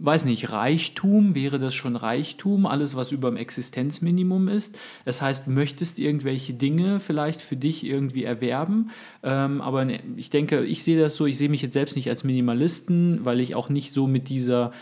weiß 0.00 0.24
nicht, 0.24 0.50
Reichtum, 0.50 1.34
wäre 1.34 1.58
das 1.58 1.74
schon 1.74 1.96
Reichtum, 1.96 2.66
alles, 2.66 2.96
was 2.96 3.12
über 3.12 3.30
dem 3.30 3.36
Existenzminimum 3.36 4.48
ist. 4.48 4.78
Das 5.04 5.22
heißt, 5.22 5.46
du 5.46 5.50
möchtest 5.50 5.98
irgendwelche 5.98 6.54
Dinge 6.54 7.00
vielleicht 7.00 7.42
für 7.42 7.56
dich 7.56 7.84
irgendwie 7.84 8.24
erwerben. 8.24 8.90
Ähm, 9.22 9.60
aber 9.60 9.84
ne, 9.84 10.00
ich 10.16 10.30
denke, 10.30 10.64
ich 10.64 10.84
sehe 10.84 11.00
das 11.00 11.16
so, 11.16 11.26
ich 11.26 11.38
sehe 11.38 11.48
mich 11.48 11.62
jetzt 11.62 11.74
selbst 11.74 11.96
nicht 11.96 12.08
als 12.08 12.24
Minimalisten, 12.24 13.24
weil 13.24 13.40
ich 13.40 13.54
auch 13.54 13.68
nicht 13.68 13.92
so 13.92 14.06
mit 14.06 14.28
dieser, 14.28 14.72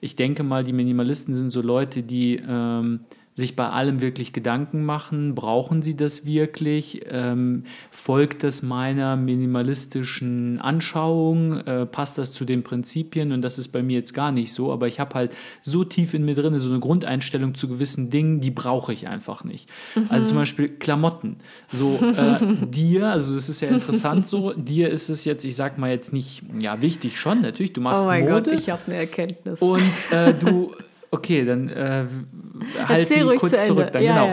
ich 0.00 0.16
denke 0.16 0.42
mal, 0.42 0.64
die 0.64 0.72
Minimalisten 0.72 1.34
sind 1.34 1.50
so 1.50 1.62
Leute, 1.62 2.02
die 2.02 2.40
ähm, 2.46 3.00
sich 3.36 3.54
bei 3.54 3.68
allem 3.68 4.00
wirklich 4.00 4.32
Gedanken 4.32 4.82
machen, 4.82 5.34
brauchen 5.34 5.82
sie 5.82 5.94
das 5.94 6.24
wirklich, 6.24 7.02
ähm, 7.10 7.64
folgt 7.90 8.42
das 8.42 8.62
meiner 8.62 9.14
minimalistischen 9.16 10.58
Anschauung, 10.58 11.58
äh, 11.58 11.84
passt 11.84 12.16
das 12.16 12.32
zu 12.32 12.46
den 12.46 12.62
Prinzipien 12.62 13.32
und 13.32 13.42
das 13.42 13.58
ist 13.58 13.68
bei 13.68 13.82
mir 13.82 13.98
jetzt 13.98 14.14
gar 14.14 14.32
nicht 14.32 14.54
so, 14.54 14.72
aber 14.72 14.88
ich 14.88 14.98
habe 15.00 15.14
halt 15.14 15.36
so 15.60 15.84
tief 15.84 16.14
in 16.14 16.24
mir 16.24 16.34
drin 16.34 16.58
so 16.58 16.70
eine 16.70 16.80
Grundeinstellung 16.80 17.54
zu 17.54 17.68
gewissen 17.68 18.08
Dingen, 18.08 18.40
die 18.40 18.50
brauche 18.50 18.94
ich 18.94 19.06
einfach 19.06 19.44
nicht. 19.44 19.68
Mhm. 19.94 20.06
Also 20.08 20.28
zum 20.28 20.38
Beispiel 20.38 20.68
Klamotten. 20.70 21.36
So 21.68 21.98
äh, 22.00 22.38
dir, 22.66 23.08
also 23.08 23.34
das 23.34 23.50
ist 23.50 23.60
ja 23.60 23.68
interessant 23.68 24.26
so, 24.26 24.54
dir 24.54 24.88
ist 24.88 25.10
es 25.10 25.26
jetzt, 25.26 25.44
ich 25.44 25.56
sag 25.56 25.76
mal 25.76 25.90
jetzt 25.90 26.14
nicht, 26.14 26.42
ja 26.58 26.80
wichtig 26.80 27.20
schon, 27.20 27.42
natürlich, 27.42 27.74
du 27.74 27.82
machst 27.82 28.04
oh 28.04 28.06
mein 28.06 28.24
Mode. 28.24 28.50
Gott, 28.50 28.60
ich 28.60 28.70
habe 28.70 28.80
eine 28.86 28.96
Erkenntnis. 28.96 29.60
Und 29.60 29.82
äh, 30.10 30.32
du 30.32 30.72
Okay, 31.10 31.44
dann 31.44 31.68
äh, 31.68 32.04
halt 32.86 33.08
die 33.08 33.36
kurz 33.36 33.66
zurück. 33.66 33.92
Dann, 33.92 34.02
ja, 34.02 34.12
genau. 34.12 34.26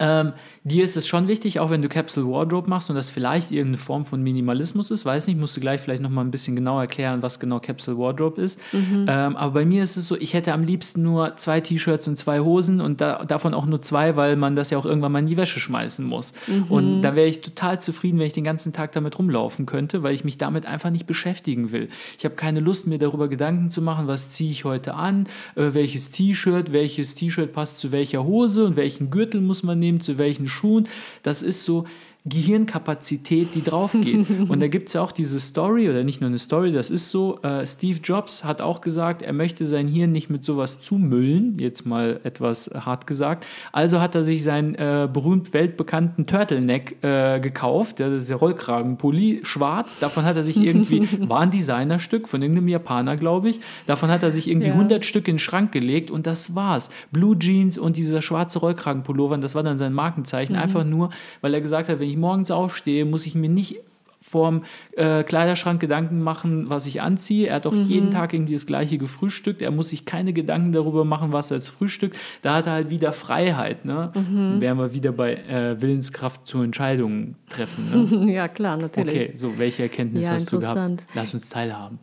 Ja. 0.00 0.20
Ähm, 0.20 0.32
dir 0.66 0.82
ist 0.82 0.96
es 0.96 1.06
schon 1.06 1.28
wichtig, 1.28 1.60
auch 1.60 1.68
wenn 1.68 1.82
du 1.82 1.90
Capsule 1.90 2.26
Wardrobe 2.26 2.70
machst 2.70 2.88
und 2.88 2.96
das 2.96 3.10
vielleicht 3.10 3.50
irgendeine 3.50 3.76
Form 3.76 4.06
von 4.06 4.22
Minimalismus 4.22 4.90
ist, 4.90 5.04
weiß 5.04 5.26
nicht, 5.26 5.38
musst 5.38 5.54
du 5.54 5.60
gleich 5.60 5.82
vielleicht 5.82 6.02
nochmal 6.02 6.24
ein 6.24 6.30
bisschen 6.30 6.56
genauer 6.56 6.80
erklären, 6.80 7.22
was 7.22 7.38
genau 7.38 7.60
Capsule 7.60 7.98
Wardrobe 7.98 8.40
ist. 8.40 8.58
Mhm. 8.72 9.04
Ähm, 9.06 9.36
aber 9.36 9.52
bei 9.52 9.66
mir 9.66 9.82
ist 9.82 9.98
es 9.98 10.08
so, 10.08 10.16
ich 10.16 10.32
hätte 10.32 10.54
am 10.54 10.62
liebsten 10.62 11.02
nur 11.02 11.36
zwei 11.36 11.60
T-Shirts 11.60 12.08
und 12.08 12.16
zwei 12.16 12.40
Hosen 12.40 12.80
und 12.80 13.02
da, 13.02 13.26
davon 13.26 13.52
auch 13.52 13.66
nur 13.66 13.82
zwei, 13.82 14.16
weil 14.16 14.36
man 14.36 14.56
das 14.56 14.70
ja 14.70 14.78
auch 14.78 14.86
irgendwann 14.86 15.12
mal 15.12 15.18
in 15.18 15.26
die 15.26 15.36
Wäsche 15.36 15.60
schmeißen 15.60 16.06
muss. 16.06 16.32
Mhm. 16.46 16.64
Und 16.70 17.02
da 17.02 17.14
wäre 17.14 17.28
ich 17.28 17.42
total 17.42 17.78
zufrieden, 17.78 18.18
wenn 18.18 18.26
ich 18.26 18.32
den 18.32 18.44
ganzen 18.44 18.72
Tag 18.72 18.92
damit 18.92 19.18
rumlaufen 19.18 19.66
könnte, 19.66 20.02
weil 20.02 20.14
ich 20.14 20.24
mich 20.24 20.38
damit 20.38 20.64
einfach 20.64 20.88
nicht 20.88 21.06
beschäftigen 21.06 21.72
will. 21.72 21.90
Ich 22.18 22.24
habe 22.24 22.36
keine 22.36 22.60
Lust, 22.60 22.86
mir 22.86 22.98
darüber 22.98 23.28
Gedanken 23.28 23.68
zu 23.68 23.82
machen, 23.82 24.06
was 24.06 24.30
ziehe 24.30 24.50
ich 24.50 24.64
heute 24.64 24.94
an, 24.94 25.26
äh, 25.56 25.74
welches 25.74 26.10
T-Shirt, 26.10 26.72
welches 26.72 27.16
T-Shirt 27.16 27.52
passt 27.52 27.80
zu 27.80 27.92
welcher 27.92 28.24
Hose 28.24 28.64
und 28.64 28.76
welchen 28.76 29.10
Gürtel 29.10 29.42
muss 29.42 29.62
man 29.62 29.78
nehmen, 29.78 30.00
zu 30.00 30.16
welchen 30.16 30.48
Schuhen. 30.54 30.88
Das 31.22 31.42
ist 31.42 31.64
so, 31.64 31.86
Gehirnkapazität, 32.26 33.54
die 33.54 33.62
drauf 33.62 33.92
geht. 33.92 34.30
und 34.48 34.60
da 34.60 34.68
gibt 34.68 34.88
es 34.88 34.94
ja 34.94 35.02
auch 35.02 35.12
diese 35.12 35.38
Story, 35.38 35.90
oder 35.90 36.04
nicht 36.04 36.22
nur 36.22 36.28
eine 36.28 36.38
Story, 36.38 36.72
das 36.72 36.88
ist 36.88 37.10
so, 37.10 37.42
äh, 37.42 37.66
Steve 37.66 37.98
Jobs 38.02 38.44
hat 38.44 38.62
auch 38.62 38.80
gesagt, 38.80 39.20
er 39.20 39.34
möchte 39.34 39.66
sein 39.66 39.86
Hirn 39.86 40.10
nicht 40.10 40.30
mit 40.30 40.42
sowas 40.42 40.80
zumüllen, 40.80 41.58
jetzt 41.58 41.84
mal 41.84 42.20
etwas 42.24 42.70
hart 42.74 43.06
gesagt. 43.06 43.46
Also 43.72 44.00
hat 44.00 44.14
er 44.14 44.24
sich 44.24 44.42
seinen 44.42 44.74
äh, 44.74 45.06
berühmt 45.12 45.52
weltbekannten 45.52 46.26
Turtleneck 46.26 46.96
äh, 47.02 47.40
gekauft, 47.40 48.00
das 48.00 48.14
ist 48.14 48.30
der 48.30 48.38
Rollkragenpulli, 48.38 49.40
schwarz, 49.42 49.98
davon 49.98 50.24
hat 50.24 50.36
er 50.36 50.44
sich 50.44 50.56
irgendwie, 50.56 51.06
war 51.28 51.40
ein 51.40 51.50
Designerstück 51.50 52.26
von 52.26 52.40
irgendeinem 52.40 52.68
Japaner, 52.68 53.16
glaube 53.16 53.50
ich, 53.50 53.60
davon 53.84 54.08
hat 54.08 54.22
er 54.22 54.30
sich 54.30 54.48
irgendwie 54.48 54.68
ja. 54.68 54.74
100 54.74 55.04
Stück 55.04 55.28
in 55.28 55.34
den 55.34 55.40
Schrank 55.40 55.72
gelegt 55.72 56.10
und 56.10 56.26
das 56.26 56.54
war's. 56.54 56.88
Blue 57.12 57.38
Jeans 57.38 57.76
und 57.76 57.98
dieser 57.98 58.22
schwarze 58.22 58.60
Rollkragenpullover, 58.60 59.36
das 59.36 59.54
war 59.54 59.62
dann 59.62 59.76
sein 59.76 59.92
Markenzeichen, 59.92 60.56
mhm. 60.56 60.62
einfach 60.62 60.84
nur, 60.84 61.10
weil 61.42 61.52
er 61.52 61.60
gesagt 61.60 61.90
hat, 61.90 62.00
wenn 62.00 62.08
ich 62.08 62.13
ich 62.14 62.20
morgens 62.20 62.50
aufstehe, 62.50 63.04
muss 63.04 63.26
ich 63.26 63.34
mir 63.34 63.50
nicht 63.50 63.80
vorm 64.24 64.64
äh, 64.96 65.22
Kleiderschrank 65.22 65.80
Gedanken 65.80 66.22
machen, 66.22 66.70
was 66.70 66.86
ich 66.86 67.02
anziehe. 67.02 67.48
Er 67.48 67.56
hat 67.56 67.66
auch 67.66 67.72
mhm. 67.72 67.82
jeden 67.82 68.10
Tag 68.10 68.32
irgendwie 68.32 68.54
das 68.54 68.64
gleiche 68.64 68.96
gefrühstückt. 68.96 69.60
Er 69.60 69.70
muss 69.70 69.90
sich 69.90 70.06
keine 70.06 70.32
Gedanken 70.32 70.72
darüber 70.72 71.04
machen, 71.04 71.32
was 71.32 71.50
er 71.50 71.58
als 71.58 71.68
frühstückt. 71.68 72.16
Da 72.40 72.54
hat 72.54 72.66
er 72.66 72.72
halt 72.72 72.90
wieder 72.90 73.12
Freiheit. 73.12 73.84
Ne? 73.84 74.12
Mhm. 74.14 74.60
Wären 74.60 74.78
wir 74.78 74.94
wieder 74.94 75.12
bei 75.12 75.34
äh, 75.34 75.80
Willenskraft 75.80 76.46
zu 76.46 76.62
Entscheidungen 76.62 77.36
treffen. 77.50 78.24
Ne? 78.24 78.32
ja, 78.32 78.48
klar, 78.48 78.78
natürlich. 78.78 79.14
Okay, 79.14 79.32
so 79.34 79.58
welche 79.58 79.82
Erkenntnisse 79.82 80.28
ja, 80.28 80.34
hast 80.34 80.50
du 80.50 80.58
gehabt? 80.58 81.02
Lass 81.12 81.34
uns 81.34 81.50
teilhaben. 81.50 81.98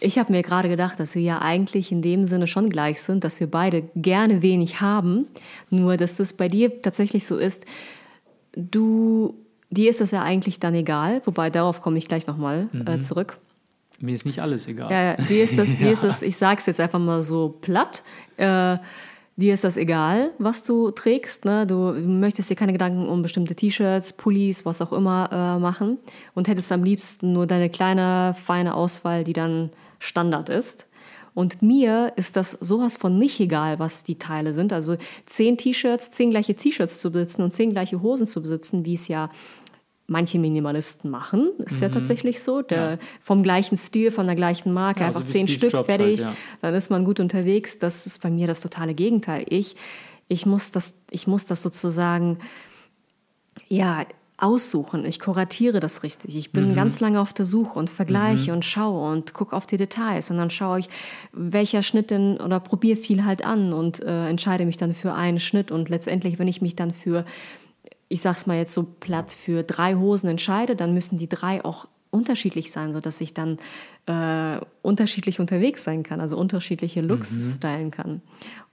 Ich 0.00 0.18
habe 0.18 0.32
mir 0.32 0.42
gerade 0.42 0.68
gedacht, 0.68 0.98
dass 0.98 1.14
wir 1.14 1.22
ja 1.22 1.40
eigentlich 1.40 1.92
in 1.92 2.02
dem 2.02 2.24
Sinne 2.24 2.48
schon 2.48 2.70
gleich 2.70 3.00
sind, 3.00 3.22
dass 3.22 3.38
wir 3.38 3.46
beide 3.46 3.84
gerne 3.94 4.42
wenig 4.42 4.80
haben. 4.80 5.26
Nur, 5.70 5.96
dass 5.96 6.16
das 6.16 6.32
bei 6.32 6.48
dir 6.48 6.82
tatsächlich 6.82 7.24
so 7.24 7.36
ist, 7.36 7.64
du 8.54 9.34
dir 9.70 9.90
ist 9.90 10.00
das 10.00 10.10
ja 10.10 10.22
eigentlich 10.22 10.60
dann 10.60 10.74
egal, 10.74 11.22
wobei 11.24 11.50
darauf 11.50 11.80
komme 11.80 11.98
ich 11.98 12.06
gleich 12.06 12.26
nochmal 12.26 12.68
äh, 12.72 12.76
mhm. 12.76 12.86
äh, 12.86 13.00
zurück. 13.00 13.38
Mir 14.00 14.14
ist 14.14 14.26
nicht 14.26 14.40
alles 14.40 14.66
egal. 14.66 14.90
Ja, 14.90 15.02
ja. 15.02 15.16
Dir 15.16 15.44
ist 15.44 15.58
das, 15.58 15.68
ja. 15.68 15.74
dir 15.80 15.92
ist 15.92 16.04
das 16.04 16.22
ich 16.22 16.36
sage 16.36 16.60
es 16.60 16.66
jetzt 16.66 16.80
einfach 16.80 16.98
mal 16.98 17.22
so 17.22 17.56
platt, 17.60 18.02
äh, 18.36 18.76
dir 19.36 19.54
ist 19.54 19.64
das 19.64 19.76
egal, 19.76 20.32
was 20.38 20.62
du 20.62 20.90
trägst. 20.90 21.44
Ne? 21.44 21.66
Du 21.66 21.92
möchtest 21.92 22.50
dir 22.50 22.56
keine 22.56 22.72
Gedanken 22.72 23.08
um 23.08 23.22
bestimmte 23.22 23.54
T-Shirts, 23.54 24.12
Pullis, 24.14 24.66
was 24.66 24.82
auch 24.82 24.92
immer 24.92 25.30
äh, 25.32 25.58
machen 25.60 25.98
und 26.34 26.48
hättest 26.48 26.70
am 26.72 26.84
liebsten 26.84 27.32
nur 27.32 27.46
deine 27.46 27.70
kleine, 27.70 28.34
feine 28.34 28.74
Auswahl, 28.74 29.24
die 29.24 29.32
dann 29.32 29.70
Standard 29.98 30.48
ist. 30.48 30.86
Und 31.34 31.62
mir 31.62 32.12
ist 32.16 32.36
das 32.36 32.50
sowas 32.50 32.96
von 32.96 33.18
nicht 33.18 33.40
egal, 33.40 33.78
was 33.78 34.04
die 34.04 34.16
Teile 34.16 34.52
sind. 34.52 34.72
Also 34.72 34.96
zehn 35.24 35.56
T-Shirts, 35.56 36.10
zehn 36.10 36.30
gleiche 36.30 36.54
T-Shirts 36.54 37.00
zu 37.00 37.10
besitzen 37.10 37.42
und 37.42 37.52
zehn 37.52 37.70
gleiche 37.70 38.02
Hosen 38.02 38.26
zu 38.26 38.42
besitzen, 38.42 38.84
wie 38.84 38.94
es 38.94 39.08
ja 39.08 39.30
manche 40.06 40.38
Minimalisten 40.38 41.10
machen. 41.10 41.50
Ist 41.58 41.76
mhm. 41.76 41.82
ja 41.82 41.88
tatsächlich 41.88 42.40
so. 42.42 42.60
Der, 42.62 42.90
ja. 42.92 42.98
Vom 43.20 43.42
gleichen 43.42 43.78
Stil, 43.78 44.10
von 44.10 44.26
der 44.26 44.36
gleichen 44.36 44.72
Marke, 44.72 45.00
ja, 45.00 45.06
einfach 45.06 45.24
zehn 45.24 45.48
Stück 45.48 45.72
Jobs 45.72 45.86
fertig. 45.86 46.24
Halt, 46.24 46.34
ja. 46.34 46.36
Dann 46.60 46.74
ist 46.74 46.90
man 46.90 47.04
gut 47.04 47.18
unterwegs. 47.18 47.78
Das 47.78 48.06
ist 48.06 48.22
bei 48.22 48.30
mir 48.30 48.46
das 48.46 48.60
totale 48.60 48.92
Gegenteil. 48.92 49.46
Ich, 49.48 49.74
ich, 50.28 50.44
muss, 50.44 50.70
das, 50.70 50.92
ich 51.10 51.26
muss 51.26 51.46
das 51.46 51.62
sozusagen, 51.62 52.38
ja, 53.68 54.04
aussuchen. 54.42 55.04
Ich 55.04 55.20
kuratiere 55.20 55.78
das 55.80 56.02
richtig. 56.02 56.36
Ich 56.36 56.52
bin 56.52 56.70
mhm. 56.70 56.74
ganz 56.74 57.00
lange 57.00 57.20
auf 57.20 57.32
der 57.32 57.44
Suche 57.44 57.78
und 57.78 57.88
vergleiche 57.88 58.50
mhm. 58.50 58.56
und 58.56 58.64
schaue 58.64 59.12
und 59.12 59.32
gucke 59.34 59.56
auf 59.56 59.66
die 59.66 59.76
Details 59.76 60.30
und 60.30 60.36
dann 60.36 60.50
schaue 60.50 60.80
ich, 60.80 60.88
welcher 61.32 61.82
Schnitt 61.82 62.10
denn 62.10 62.40
oder 62.40 62.58
probiere 62.58 62.96
viel 62.96 63.24
halt 63.24 63.44
an 63.44 63.72
und 63.72 64.02
äh, 64.02 64.28
entscheide 64.28 64.66
mich 64.66 64.76
dann 64.76 64.94
für 64.94 65.14
einen 65.14 65.38
Schnitt 65.38 65.70
und 65.70 65.88
letztendlich, 65.88 66.38
wenn 66.38 66.48
ich 66.48 66.60
mich 66.60 66.76
dann 66.76 66.92
für 66.92 67.24
ich 68.08 68.20
sag's 68.20 68.46
mal 68.46 68.58
jetzt 68.58 68.74
so 68.74 68.82
platt, 68.82 69.32
für 69.32 69.62
drei 69.62 69.94
Hosen 69.94 70.28
entscheide, 70.28 70.76
dann 70.76 70.92
müssen 70.92 71.16
die 71.16 71.30
drei 71.30 71.64
auch 71.64 71.88
unterschiedlich 72.12 72.70
sein, 72.70 72.92
sodass 72.92 73.20
ich 73.20 73.34
dann 73.34 73.56
äh, 74.06 74.60
unterschiedlich 74.82 75.40
unterwegs 75.40 75.82
sein 75.82 76.02
kann, 76.02 76.20
also 76.20 76.36
unterschiedliche 76.36 77.00
Looks 77.00 77.32
mhm. 77.32 77.56
stylen 77.56 77.90
kann. 77.90 78.22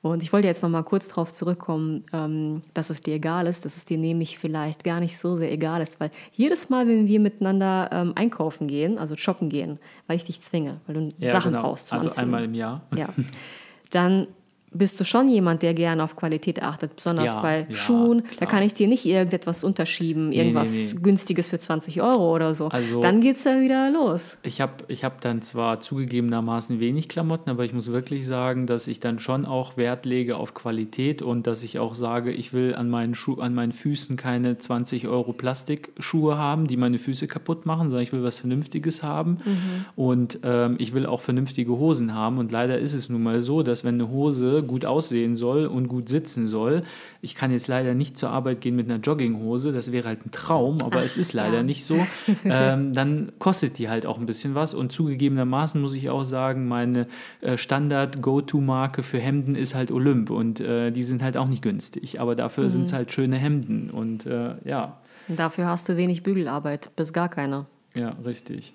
Und 0.02 0.22
ich 0.22 0.32
wollte 0.32 0.48
jetzt 0.48 0.62
noch 0.62 0.70
mal 0.70 0.84
kurz 0.84 1.08
darauf 1.08 1.34
zurückkommen, 1.34 2.04
ähm, 2.14 2.62
dass 2.74 2.90
es 2.90 3.02
dir 3.02 3.16
egal 3.16 3.48
ist, 3.48 3.66
dass 3.66 3.78
es 3.78 3.86
dir 3.86 3.98
nämlich 3.98 4.38
vielleicht 4.38 4.84
gar 4.84 5.00
nicht 5.00 5.18
so 5.18 5.36
sehr 5.36 5.52
egal 5.52 5.82
ist, 5.82 6.00
weil 6.00 6.12
jedes 6.34 6.70
Mal, 6.70 6.88
wenn 6.88 7.08
wir 7.08 7.20
miteinander 7.20 7.90
ähm, 7.92 8.14
einkaufen 8.16 8.68
gehen, 8.68 8.98
also 8.98 9.16
shoppen 9.16 9.50
gehen, 9.50 9.80
weil 10.08 10.18
ich 10.18 10.26
dich 10.26 10.42
zwinge, 10.42 10.82
weil 10.86 10.96
du 10.96 11.10
ja, 11.18 11.32
Sachen 11.32 11.52
genau. 11.52 11.64
brauchst 11.64 11.88
zum 11.88 11.98
Also 11.98 12.10
Anziehen. 12.10 12.24
einmal 12.24 12.44
im 12.44 12.54
Jahr. 12.54 12.82
Ja. 12.96 13.10
Dann 13.92 14.28
bist 14.72 15.00
du 15.00 15.04
schon 15.04 15.30
jemand, 15.30 15.64
der 15.64 15.74
gerne 15.74 16.04
auf 16.04 16.16
Qualität 16.16 16.62
achtet, 16.62 16.96
besonders 16.96 17.34
ja, 17.34 17.42
bei 17.42 17.68
ja, 17.70 17.76
Schuhen. 17.76 18.24
Klar. 18.24 18.36
Da 18.40 18.46
kann 18.46 18.64
ich 18.64 18.74
dir 18.74 18.88
nicht 18.88 19.06
irgendetwas 19.06 19.64
unterschieben, 19.64 20.32
irgendwas 20.32 20.72
nee, 20.72 20.78
nee, 20.78 20.94
nee. 20.94 21.02
günstiges 21.02 21.50
für 21.50 21.60
20 21.60 22.02
Euro 22.02 22.34
oder 22.36 22.54
so. 22.54 22.68
Also, 22.68 23.00
dann 23.02 23.22
geht 23.22 23.38
es 23.38 23.44
ja 23.44 23.60
wieder 23.60 23.90
los. 23.90 24.38
Ich 24.44 24.62
habe 24.62 24.74
ich 24.88 25.04
hab 25.04 25.22
dann 25.22 25.42
zwar 25.42 25.82
zugegebenermaßen 25.82 26.80
wenig 26.80 27.10
Klamotten, 27.10 27.50
aber 27.50 27.66
ich 27.66 27.74
muss 27.74 27.92
wirklich 27.92 28.26
sagen, 28.26 28.68
dass 28.68 28.88
ich 28.88 29.00
dann 29.00 29.20
schon 29.20 29.46
auch 29.46 29.78
Wert 29.78 30.06
lege 30.06 30.38
auf 30.38 30.54
Qualität 30.54 31.22
und 31.22 31.48
dass 31.48 31.64
ich 31.64 31.80
auch 31.80 31.96
sage, 31.96 32.32
ich 32.32 32.54
will 32.54 32.76
an 32.76 32.90
meinen, 32.90 33.16
Schuh, 33.16 33.40
an 33.40 33.56
meinen 33.56 33.72
Füßen 33.72 34.18
keine 34.18 34.58
20 34.58 35.08
Euro 35.08 35.34
Plastikschuhe 35.34 36.38
haben, 36.38 36.68
die 36.68 36.78
meine 36.78 37.00
Füße 37.00 37.28
kaputt 37.28 37.66
machen, 37.66 37.90
sondern 37.90 38.04
ich 38.04 38.14
will 38.14 38.24
was 38.24 38.40
Vernünftiges 38.40 39.02
haben. 39.02 39.40
Mhm. 39.44 39.86
Und 39.96 40.40
ähm, 40.44 40.76
ich 40.78 40.94
will 40.94 41.06
auch 41.06 41.22
vernünftige 41.22 41.72
Hosen 41.72 42.14
haben. 42.14 42.38
Und 42.38 42.52
leider 42.52 42.78
ist 42.78 42.94
es 42.94 43.10
nun 43.10 43.24
mal 43.24 43.42
so, 43.42 43.64
dass 43.64 43.84
wenn 43.84 43.96
eine 43.96 44.10
Hose 44.10 44.59
gut 44.64 44.86
aussehen 44.86 45.36
soll 45.36 45.66
und 45.66 45.88
gut 45.88 46.10
sitzen 46.10 46.48
soll. 46.48 46.84
Ich 47.22 47.36
kann 47.36 47.52
jetzt 47.52 47.68
leider 47.68 47.94
nicht 47.94 48.18
zur 48.18 48.30
Arbeit 48.30 48.62
gehen 48.62 48.76
mit 48.76 48.90
einer 48.90 49.00
Jogginghose, 49.00 49.72
das 49.72 49.92
wäre 49.92 50.08
halt 50.08 50.26
ein 50.26 50.32
Traum, 50.32 50.78
aber 50.84 51.00
Ach, 51.00 51.04
es 51.04 51.18
ist 51.18 51.34
leider 51.34 51.58
ja. 51.58 51.64
nicht 51.64 51.86
so. 51.86 51.98
Ähm, 52.46 52.94
dann 52.94 53.32
kostet 53.38 53.78
die 53.78 53.90
halt 53.90 54.06
auch 54.06 54.18
ein 54.18 54.26
bisschen 54.26 54.56
was 54.56 54.74
und 54.74 54.92
zugegebenermaßen 54.92 55.80
muss 55.80 55.94
ich 55.94 56.10
auch 56.10 56.24
sagen, 56.24 56.68
meine 56.68 57.08
äh, 57.42 57.58
Standard-Go-To-Marke 57.58 59.04
für 59.04 59.20
Hemden 59.20 59.56
ist 59.56 59.76
halt 59.76 59.92
Olymp 59.92 60.30
und 60.30 60.60
äh, 60.60 60.92
die 60.92 61.04
sind 61.04 61.22
halt 61.22 61.38
auch 61.38 61.48
nicht 61.48 61.62
günstig, 61.62 62.20
aber 62.20 62.36
dafür 62.36 62.66
mhm. 62.66 62.70
sind 62.70 62.84
es 62.84 62.94
halt 62.94 63.12
schöne 63.12 63.38
Hemden 63.38 63.92
und 63.92 64.26
äh, 64.26 64.56
ja. 64.64 64.98
Dafür 65.28 65.68
hast 65.68 65.90
du 65.90 65.98
wenig 65.98 66.24
Bügelarbeit, 66.24 66.92
bis 66.96 67.14
gar 67.14 67.30
keine. 67.30 67.66
Ja, 67.94 68.16
richtig. 68.26 68.74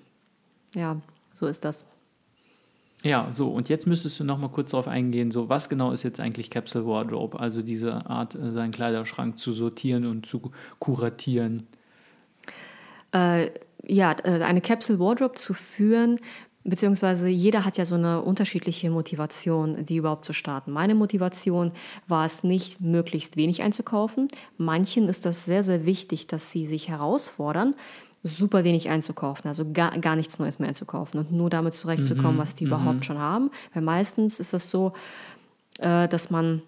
Ja, 0.73 0.97
so 1.33 1.47
ist 1.47 1.65
das. 1.65 1.85
Ja, 3.03 3.27
so, 3.31 3.49
und 3.49 3.69
jetzt 3.69 3.85
müsstest 3.85 4.19
du 4.19 4.23
noch 4.23 4.39
mal 4.39 4.49
kurz 4.49 4.71
darauf 4.71 4.87
eingehen, 4.87 5.29
so, 5.29 5.47
was 5.47 5.69
genau 5.69 5.91
ist 5.91 6.03
jetzt 6.03 6.19
eigentlich 6.19 6.49
Capsule 6.49 6.87
Wardrobe? 6.87 7.39
Also 7.39 7.61
diese 7.61 8.09
Art, 8.09 8.33
äh, 8.35 8.51
seinen 8.51 8.71
Kleiderschrank 8.71 9.37
zu 9.37 9.53
sortieren 9.53 10.05
und 10.07 10.25
zu 10.25 10.51
kuratieren. 10.79 11.67
Äh, 13.13 13.51
ja, 13.85 14.15
äh, 14.23 14.41
eine 14.41 14.61
Capsule 14.61 14.99
Wardrobe 14.99 15.35
zu 15.35 15.53
führen, 15.53 16.17
beziehungsweise 16.63 17.29
jeder 17.29 17.63
hat 17.63 17.77
ja 17.77 17.85
so 17.85 17.95
eine 17.95 18.21
unterschiedliche 18.21 18.89
Motivation, 18.89 19.85
die 19.85 19.97
überhaupt 19.97 20.25
zu 20.25 20.33
starten. 20.33 20.71
Meine 20.71 20.95
Motivation 20.95 21.71
war 22.07 22.25
es 22.25 22.43
nicht, 22.43 22.81
möglichst 22.81 23.37
wenig 23.37 23.61
einzukaufen. 23.61 24.27
Manchen 24.57 25.07
ist 25.07 25.25
das 25.25 25.45
sehr, 25.45 25.63
sehr 25.63 25.85
wichtig, 25.85 26.27
dass 26.27 26.51
sie 26.51 26.65
sich 26.65 26.89
herausfordern, 26.89 27.75
super 28.25 28.63
wenig 28.63 28.89
einzukaufen, 28.89 29.47
also 29.47 29.71
gar, 29.71 29.95
gar 29.99 30.15
nichts 30.15 30.39
Neues 30.39 30.57
mehr 30.57 30.67
einzukaufen 30.67 31.19
und 31.19 31.31
nur 31.31 31.51
damit 31.51 31.75
zurechtzukommen, 31.75 32.35
mhm. 32.35 32.39
was 32.39 32.55
die 32.55 32.65
mhm. 32.65 32.71
überhaupt 32.71 33.05
schon 33.05 33.19
haben. 33.19 33.51
Weil 33.73 33.83
meistens 33.83 34.39
ist 34.39 34.53
es 34.53 34.71
so, 34.71 34.93
äh, 35.77 36.07
dass 36.07 36.31
man 36.31 36.63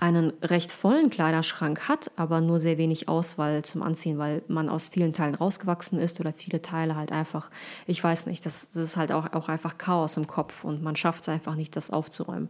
einen 0.00 0.32
recht 0.42 0.72
vollen 0.72 1.10
Kleiderschrank 1.10 1.88
hat, 1.88 2.10
aber 2.16 2.40
nur 2.40 2.58
sehr 2.58 2.76
wenig 2.76 3.06
Auswahl 3.06 3.62
zum 3.62 3.82
Anziehen, 3.82 4.18
weil 4.18 4.42
man 4.48 4.68
aus 4.68 4.88
vielen 4.88 5.12
Teilen 5.12 5.34
rausgewachsen 5.34 5.98
ist 6.00 6.18
oder 6.18 6.32
viele 6.32 6.60
Teile 6.60 6.96
halt 6.96 7.12
einfach, 7.12 7.50
ich 7.86 8.02
weiß 8.02 8.26
nicht, 8.26 8.44
das, 8.44 8.70
das 8.72 8.82
ist 8.82 8.96
halt 8.96 9.12
auch, 9.12 9.32
auch 9.32 9.48
einfach 9.48 9.78
Chaos 9.78 10.16
im 10.16 10.26
Kopf 10.26 10.64
und 10.64 10.82
man 10.82 10.96
schafft 10.96 11.22
es 11.22 11.28
einfach 11.28 11.54
nicht, 11.54 11.76
das 11.76 11.90
aufzuräumen. 11.90 12.48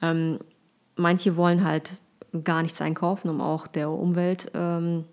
Ähm, 0.00 0.38
manche 0.94 1.36
wollen 1.36 1.64
halt 1.64 2.02
gar 2.44 2.62
nichts 2.62 2.80
einkaufen, 2.80 3.30
um 3.30 3.40
auch 3.40 3.66
der 3.66 3.90
Umwelt 3.90 4.52
ähm, 4.54 5.06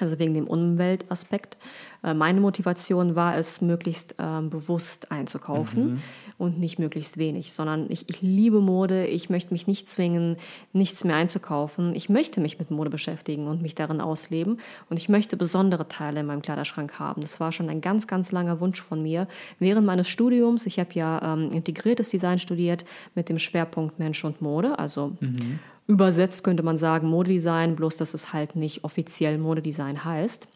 also 0.00 0.18
wegen 0.18 0.34
dem 0.34 0.48
Umweltaspekt. 0.48 1.56
Äh, 2.02 2.14
meine 2.14 2.40
Motivation 2.40 3.14
war 3.14 3.36
es, 3.36 3.60
möglichst 3.60 4.16
ähm, 4.18 4.50
bewusst 4.50 5.12
einzukaufen 5.12 5.84
mhm. 5.84 6.02
und 6.36 6.58
nicht 6.58 6.80
möglichst 6.80 7.16
wenig, 7.16 7.52
sondern 7.52 7.86
ich, 7.88 8.08
ich 8.08 8.20
liebe 8.20 8.60
Mode, 8.60 9.06
ich 9.06 9.30
möchte 9.30 9.54
mich 9.54 9.68
nicht 9.68 9.88
zwingen, 9.88 10.36
nichts 10.72 11.04
mehr 11.04 11.14
einzukaufen. 11.14 11.94
Ich 11.94 12.08
möchte 12.08 12.40
mich 12.40 12.58
mit 12.58 12.72
Mode 12.72 12.90
beschäftigen 12.90 13.46
und 13.46 13.62
mich 13.62 13.76
darin 13.76 14.00
ausleben 14.00 14.58
und 14.90 14.96
ich 14.96 15.08
möchte 15.08 15.36
besondere 15.36 15.86
Teile 15.86 16.20
in 16.20 16.26
meinem 16.26 16.42
Kleiderschrank 16.42 16.98
haben. 16.98 17.20
Das 17.20 17.38
war 17.38 17.52
schon 17.52 17.70
ein 17.70 17.80
ganz, 17.80 18.08
ganz 18.08 18.32
langer 18.32 18.58
Wunsch 18.58 18.82
von 18.82 19.00
mir. 19.00 19.28
Während 19.60 19.86
meines 19.86 20.08
Studiums, 20.08 20.66
ich 20.66 20.80
habe 20.80 20.90
ja 20.94 21.34
ähm, 21.34 21.50
integriertes 21.52 22.08
Design 22.08 22.40
studiert 22.40 22.84
mit 23.14 23.28
dem 23.28 23.38
Schwerpunkt 23.38 24.00
Mensch 24.00 24.24
und 24.24 24.42
Mode, 24.42 24.76
also 24.76 25.12
mhm 25.20 25.60
Übersetzt 25.86 26.44
könnte 26.44 26.62
man 26.62 26.76
sagen 26.76 27.08
Modedesign, 27.08 27.76
bloß 27.76 27.96
dass 27.96 28.14
es 28.14 28.32
halt 28.32 28.56
nicht 28.56 28.84
offiziell 28.84 29.38
Modedesign 29.38 30.04
heißt. 30.04 30.48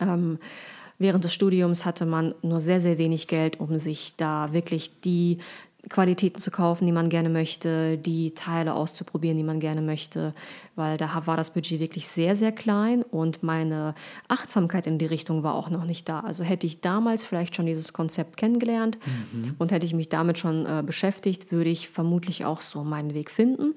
Ähm, 0.00 0.38
während 0.98 1.24
des 1.24 1.32
Studiums 1.32 1.84
hatte 1.84 2.04
man 2.04 2.34
nur 2.42 2.60
sehr, 2.60 2.80
sehr 2.80 2.98
wenig 2.98 3.26
Geld, 3.26 3.58
um 3.58 3.78
sich 3.78 4.16
da 4.16 4.52
wirklich 4.52 5.00
die 5.00 5.38
Qualitäten 5.88 6.40
zu 6.40 6.50
kaufen, 6.50 6.86
die 6.86 6.92
man 6.92 7.08
gerne 7.08 7.28
möchte, 7.28 7.98
die 7.98 8.32
Teile 8.32 8.74
auszuprobieren, 8.74 9.36
die 9.36 9.42
man 9.42 9.60
gerne 9.60 9.82
möchte, 9.82 10.34
weil 10.76 10.96
da 10.96 11.26
war 11.26 11.36
das 11.36 11.50
Budget 11.50 11.80
wirklich 11.80 12.08
sehr, 12.08 12.34
sehr 12.34 12.52
klein 12.52 13.02
und 13.02 13.42
meine 13.42 13.94
Achtsamkeit 14.28 14.86
in 14.86 14.98
die 14.98 15.06
Richtung 15.06 15.42
war 15.42 15.54
auch 15.54 15.70
noch 15.70 15.84
nicht 15.84 16.08
da. 16.08 16.20
Also 16.20 16.44
hätte 16.44 16.66
ich 16.66 16.80
damals 16.80 17.24
vielleicht 17.24 17.54
schon 17.54 17.66
dieses 17.66 17.92
Konzept 17.92 18.36
kennengelernt 18.36 18.98
mhm. 19.32 19.56
und 19.58 19.72
hätte 19.72 19.86
ich 19.86 19.94
mich 19.94 20.08
damit 20.08 20.38
schon 20.38 20.66
äh, 20.66 20.82
beschäftigt, 20.84 21.52
würde 21.52 21.70
ich 21.70 21.88
vermutlich 21.88 22.44
auch 22.44 22.60
so 22.60 22.82
meinen 22.84 23.14
Weg 23.14 23.30
finden. 23.30 23.74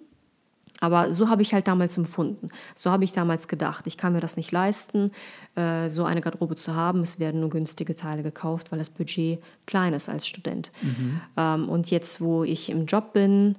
Aber 0.79 1.11
so 1.11 1.29
habe 1.29 1.41
ich 1.41 1.53
halt 1.53 1.67
damals 1.67 1.97
empfunden. 1.97 2.49
So 2.75 2.91
habe 2.91 3.03
ich 3.03 3.13
damals 3.13 3.47
gedacht. 3.47 3.87
Ich 3.87 3.97
kann 3.97 4.13
mir 4.13 4.19
das 4.19 4.37
nicht 4.37 4.51
leisten, 4.51 5.11
äh, 5.55 5.89
so 5.89 6.05
eine 6.05 6.21
Garderobe 6.21 6.55
zu 6.55 6.75
haben. 6.75 7.01
Es 7.01 7.19
werden 7.19 7.41
nur 7.41 7.49
günstige 7.49 7.95
Teile 7.95 8.23
gekauft, 8.23 8.71
weil 8.71 8.79
das 8.79 8.89
Budget 8.89 9.41
klein 9.65 9.93
ist 9.93 10.09
als 10.09 10.27
Student. 10.27 10.71
Mhm. 10.81 11.21
Ähm, 11.35 11.69
und 11.69 11.89
jetzt, 11.89 12.21
wo 12.21 12.43
ich 12.43 12.69
im 12.69 12.85
Job 12.85 13.13
bin 13.13 13.55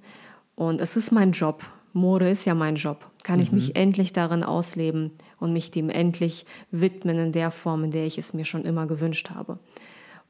und 0.55 0.81
es 0.81 0.97
ist 0.97 1.11
mein 1.11 1.33
Job, 1.33 1.65
Mode 1.93 2.29
ist 2.29 2.45
ja 2.45 2.55
mein 2.55 2.77
Job, 2.77 3.05
kann 3.25 3.41
ich 3.41 3.51
mich 3.51 3.69
mhm. 3.69 3.75
endlich 3.75 4.13
darin 4.13 4.45
ausleben 4.45 5.13
und 5.41 5.53
mich 5.53 5.71
dem 5.71 5.91
endlich 5.91 6.47
widmen 6.71 7.19
in 7.19 7.33
der 7.33 7.51
Form, 7.51 7.85
in 7.85 7.91
der 7.91 8.07
ich 8.07 8.19
es 8.19 8.35
mir 8.35 8.45
schon 8.45 8.65
immer 8.65 8.87
gewünscht 8.87 9.31
habe. 9.31 9.59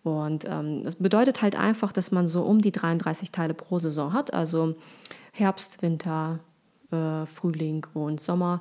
Und 0.04 0.47
ähm, 0.49 0.83
das 0.85 0.97
bedeutet 0.97 1.42
halt 1.42 1.57
einfach, 1.57 1.92
dass 1.92 2.12
man 2.12 2.26
so 2.26 2.42
um 2.42 2.61
die 2.61 2.73
33 2.73 3.33
Teile 3.33 3.54
pro 3.54 3.78
Saison 3.78 4.12
hat, 4.12 4.33
also 4.33 4.76
Herbst, 5.33 5.83
Winter, 5.83 6.40
äh, 6.90 7.26
Frühling 7.26 7.87
und 7.95 8.21
Sommer. 8.21 8.61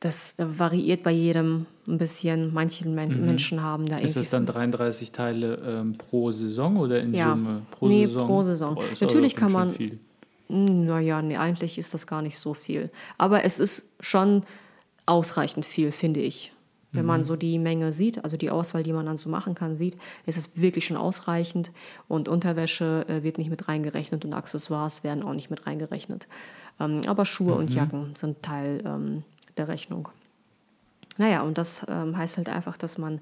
Das 0.00 0.34
äh, 0.38 0.44
variiert 0.46 1.02
bei 1.02 1.12
jedem 1.12 1.66
ein 1.86 1.98
bisschen. 1.98 2.52
Manche 2.52 2.88
Men 2.88 3.20
mhm. 3.20 3.26
Menschen 3.26 3.62
haben 3.62 3.86
da 3.86 3.98
Ist 3.98 4.16
das 4.16 4.30
dann 4.30 4.46
33 4.46 5.12
Teile 5.12 5.54
ähm, 5.64 5.96
pro 5.96 6.32
Saison 6.32 6.76
oder 6.76 7.00
in 7.00 7.14
ja. 7.14 7.30
Summe? 7.30 7.62
Pro 7.70 7.88
nee, 7.88 8.06
Saison? 8.06 8.26
pro 8.26 8.42
Saison. 8.42 8.76
Oh, 8.76 8.82
Natürlich 9.00 9.36
kann 9.36 9.52
man. 9.52 9.68
Viel. 9.70 9.98
Naja, 10.48 11.22
nee, 11.22 11.36
eigentlich 11.36 11.78
ist 11.78 11.94
das 11.94 12.06
gar 12.06 12.20
nicht 12.20 12.38
so 12.38 12.52
viel. 12.52 12.90
Aber 13.16 13.44
es 13.44 13.58
ist 13.58 13.94
schon 14.00 14.42
ausreichend 15.06 15.64
viel, 15.64 15.92
finde 15.92 16.20
ich. 16.20 16.52
Wenn 16.94 17.06
man 17.06 17.20
mhm. 17.20 17.24
so 17.24 17.36
die 17.36 17.58
Menge 17.58 17.90
sieht, 17.92 18.22
also 18.22 18.36
die 18.36 18.50
Auswahl, 18.50 18.82
die 18.82 18.92
man 18.92 19.06
dann 19.06 19.16
so 19.16 19.30
machen 19.30 19.54
kann, 19.54 19.76
sieht, 19.76 19.96
ist 20.26 20.36
es 20.36 20.60
wirklich 20.60 20.84
schon 20.84 20.98
ausreichend. 20.98 21.70
Und 22.06 22.28
Unterwäsche 22.28 23.06
äh, 23.08 23.22
wird 23.22 23.38
nicht 23.38 23.48
mit 23.48 23.66
reingerechnet 23.66 24.26
und 24.26 24.34
Accessoires 24.34 25.02
werden 25.02 25.22
auch 25.22 25.32
nicht 25.32 25.48
mit 25.48 25.66
reingerechnet. 25.66 26.26
Ähm, 26.82 27.02
aber 27.06 27.24
Schuhe 27.24 27.54
mhm. 27.54 27.60
und 27.60 27.74
Jacken 27.74 28.16
sind 28.16 28.42
Teil 28.42 28.82
ähm, 28.84 29.22
der 29.56 29.68
Rechnung. 29.68 30.08
Naja, 31.18 31.42
und 31.42 31.58
das 31.58 31.86
ähm, 31.88 32.16
heißt 32.16 32.38
halt 32.38 32.48
einfach, 32.48 32.76
dass 32.76 32.98
man 32.98 33.20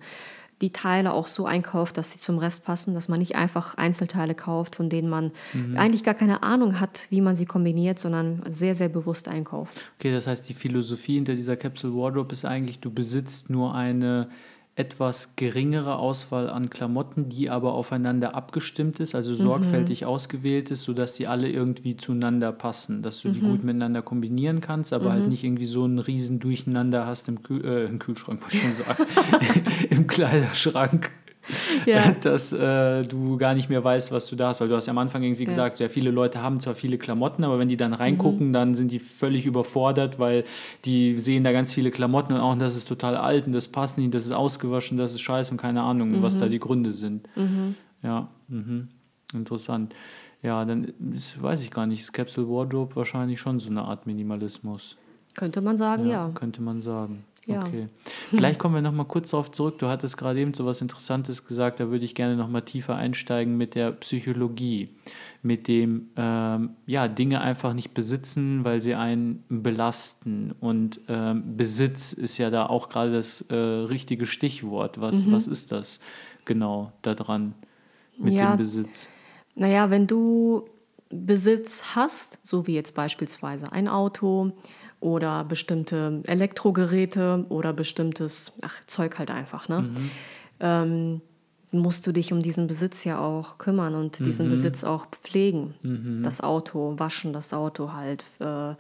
die 0.61 0.71
Teile 0.71 1.13
auch 1.13 1.27
so 1.27 1.47
einkauft, 1.47 1.97
dass 1.97 2.11
sie 2.13 2.19
zum 2.19 2.39
Rest 2.39 2.65
passen, 2.65 2.93
dass 2.93 3.09
man 3.09 3.19
nicht 3.19 3.35
einfach 3.35 3.77
Einzelteile 3.77 4.35
kauft, 4.35 4.77
von 4.77 4.91
denen 4.91 5.09
man 5.09 5.33
mhm. 5.55 5.79
eigentlich 5.79 6.05
gar 6.05 6.15
keine 6.15 6.43
Ahnung 6.43 6.81
hat, 6.81 7.07
wie 7.09 7.23
man 7.23 7.35
sie 7.35 7.47
kombiniert, 7.47 7.99
sondern 7.99 8.43
sehr, 8.47 8.75
sehr 8.75 8.91
bewusst 8.91 9.27
einkauft. 9.29 9.83
Okay, 9.99 10.13
das 10.13 10.27
heißt, 10.27 10.49
die 10.49 10.55
Philosophie 10.55 11.15
hinter 11.15 11.35
dieser 11.35 11.57
Capsule 11.57 11.95
Wardrobe 11.95 12.33
ist 12.33 12.45
eigentlich, 12.45 12.79
du 12.79 12.91
besitzt 12.91 13.49
nur 13.49 13.75
eine 13.75 14.29
etwas 14.77 15.37
geringere 15.37 15.97
Auswahl 15.97 16.49
an 16.49 16.71
Klamotten, 16.71 17.29
die 17.29 17.51
aber 17.51 17.75
aufeinander 17.75 18.35
abgestimmt 18.35 19.01
ist, 19.01 19.15
also 19.15 19.35
sorgfältig 19.35 20.03
mhm. 20.03 20.07
ausgewählt 20.07 20.71
ist, 20.71 20.85
sodass 20.85 21.17
sie 21.17 21.27
alle 21.27 21.51
irgendwie 21.51 21.97
zueinander 21.97 22.53
passen, 22.53 23.03
dass 23.03 23.21
du 23.21 23.29
mhm. 23.29 23.33
die 23.35 23.41
gut 23.41 23.65
miteinander 23.65 24.03
kombinieren 24.03 24.61
kannst, 24.61 24.93
aber 24.93 25.11
halt 25.11 25.19
mhm. 25.19 25.23
halt 25.23 25.31
nicht 25.31 25.45
irgendwie 25.45 25.67
so 25.67 25.85
ein 25.85 25.99
riesen 25.99 26.39
Durcheinander 26.41 27.07
hast 27.07 27.29
im, 27.29 27.43
Kühl 27.43 27.65
äh, 27.65 27.85
im 27.87 27.99
Kühlschrank, 27.99 28.41
wollte 28.41 28.57
ich 28.57 28.63
schon 28.63 28.75
sagen, 28.75 29.07
im 29.91 30.07
Kleiderschrank 30.07 31.11
ja. 31.87 32.13
dass 32.21 32.53
äh, 32.53 33.03
du 33.03 33.37
gar 33.37 33.55
nicht 33.55 33.69
mehr 33.69 33.83
weißt, 33.83 34.13
was 34.13 34.27
du 34.29 34.37
da 34.37 34.49
hast. 34.49 34.61
Weil 34.61 34.69
du 34.69 34.77
hast 34.77 34.87
ja 34.87 34.93
am 34.93 34.99
Anfang 34.99 35.23
irgendwie 35.23 35.43
ja. 35.43 35.49
gesagt, 35.49 35.77
sehr 35.77 35.91
viele 35.91 36.11
Leute 36.11 36.43
haben 36.43 36.61
zwar 36.61 36.75
viele 36.75 36.99
Klamotten, 36.99 37.45
aber 37.45 37.59
wenn 37.59 37.69
die 37.69 37.77
dann 37.77 37.93
reingucken, 37.93 38.49
mhm. 38.49 38.53
dann 38.53 38.75
sind 38.75 38.91
die 38.91 38.99
völlig 38.99 39.47
überfordert, 39.47 40.19
weil 40.19 40.45
die 40.85 41.19
sehen 41.19 41.45
da 41.45 41.53
ganz 41.53 41.73
viele 41.73 41.91
Klamotten 41.91 42.35
und 42.35 42.41
auch, 42.41 42.57
das 42.59 42.77
ist 42.77 42.87
total 42.87 43.17
alt 43.17 43.47
und 43.47 43.53
das 43.53 43.69
passt 43.69 43.99
nicht, 43.99 44.13
das 44.13 44.25
ist 44.25 44.33
ausgewaschen, 44.33 44.99
das 44.99 45.15
ist 45.15 45.21
scheiße 45.21 45.53
und 45.53 45.57
keine 45.57 45.83
Ahnung, 45.83 46.11
mhm. 46.11 46.23
was 46.23 46.39
da 46.39 46.49
die 46.49 46.59
Gründe 46.59 46.93
sind. 46.93 47.29
Mhm. 47.37 47.75
Ja, 48.03 48.29
mhm. 48.49 48.89
interessant. 49.33 49.95
Ja, 50.43 50.65
dann 50.65 50.93
ist, 51.15 51.43
weiß 51.43 51.63
ich 51.63 51.71
gar 51.71 51.87
nicht, 51.87 52.13
Capsule 52.13 52.49
Wardrobe 52.49 52.97
wahrscheinlich 52.97 53.41
schon 53.41 53.59
so 53.59 53.71
eine 53.71 53.83
Art 53.83 54.07
Minimalismus. 54.07 54.97
Könnte 55.37 55.61
man 55.61 55.77
sagen, 55.77 56.07
ja. 56.07 56.27
ja. 56.27 56.31
Könnte 56.35 56.63
man 56.63 56.83
sagen. 56.83 57.25
Ja. 57.53 57.67
Okay. 57.67 57.89
Vielleicht 58.31 58.59
kommen 58.59 58.75
wir 58.75 58.83
noch 58.83 58.93
mal 58.93 59.05
kurz 59.05 59.31
darauf 59.31 59.51
zurück. 59.51 59.79
Du 59.79 59.89
hattest 59.89 60.17
gerade 60.17 60.41
eben 60.41 60.55
so 60.55 60.67
was 60.67 60.81
Interessantes 60.81 61.47
gesagt, 61.47 61.81
da 61.81 61.91
würde 61.91 62.05
ich 62.05 62.15
gerne 62.15 62.37
noch 62.37 62.49
mal 62.49 62.61
tiefer 62.61 62.97
einsteigen 62.97 63.57
mit 63.57 63.75
der 63.75 63.93
Psychologie, 63.93 64.91
mit 65.43 65.69
dem 65.69 66.11
ähm, 66.17 66.71
ja 66.87 67.09
Dinge 67.09 67.41
einfach 67.41 67.75
nicht 67.75 67.95
besitzen, 67.95 68.65
weil 68.65 68.81
sie 68.81 68.95
einen 68.95 69.45
belasten. 69.49 70.53
Und 70.61 71.01
ähm, 71.09 71.57
Besitz 71.57 72.13
ist 72.13 72.39
ja 72.39 72.51
da 72.51 72.67
auch 72.67 72.89
gerade 72.89 73.13
das 73.13 73.43
äh, 73.43 73.55
richtige 73.55 74.27
Stichwort. 74.27 75.01
Was, 75.01 75.27
mhm. 75.27 75.33
was 75.33 75.47
ist 75.47 75.73
das 75.73 76.01
genau 76.45 76.93
daran 77.03 77.55
mit 78.19 78.35
ja. 78.35 78.53
dem 78.53 78.59
Besitz? 78.59 79.09
Naja, 79.55 79.91
wenn 79.91 80.07
du 80.07 80.69
Besitz 81.11 81.97
hast, 81.97 82.39
so 82.43 82.67
wie 82.67 82.75
jetzt 82.75 82.95
beispielsweise 82.95 83.73
ein 83.73 83.89
Auto, 83.89 84.53
oder 85.01 85.45
bestimmte 85.45 86.23
Elektrogeräte 86.27 87.47
oder 87.49 87.73
bestimmtes 87.73 88.53
ach, 88.61 88.85
Zeug 88.87 89.19
halt 89.19 89.31
einfach. 89.31 89.69
Ne? 89.69 89.83
Mhm. 89.83 90.11
Ähm, 90.61 91.21
musst 91.73 92.07
du 92.07 92.13
dich 92.13 92.33
um 92.33 92.43
diesen 92.43 92.67
Besitz 92.67 93.05
ja 93.05 93.19
auch 93.19 93.59
kümmern 93.59 93.95
und 93.95 94.25
diesen 94.25 94.47
mhm. 94.47 94.51
Besitz 94.51 94.85
auch 94.85 95.07
pflegen. 95.07 95.75
Mhm. 95.83 96.23
Das 96.23 96.41
Auto, 96.41 96.95
waschen 96.99 97.33
das 97.33 97.55
Auto 97.55 97.93
halt, 97.93 98.25
äh, 98.41 98.73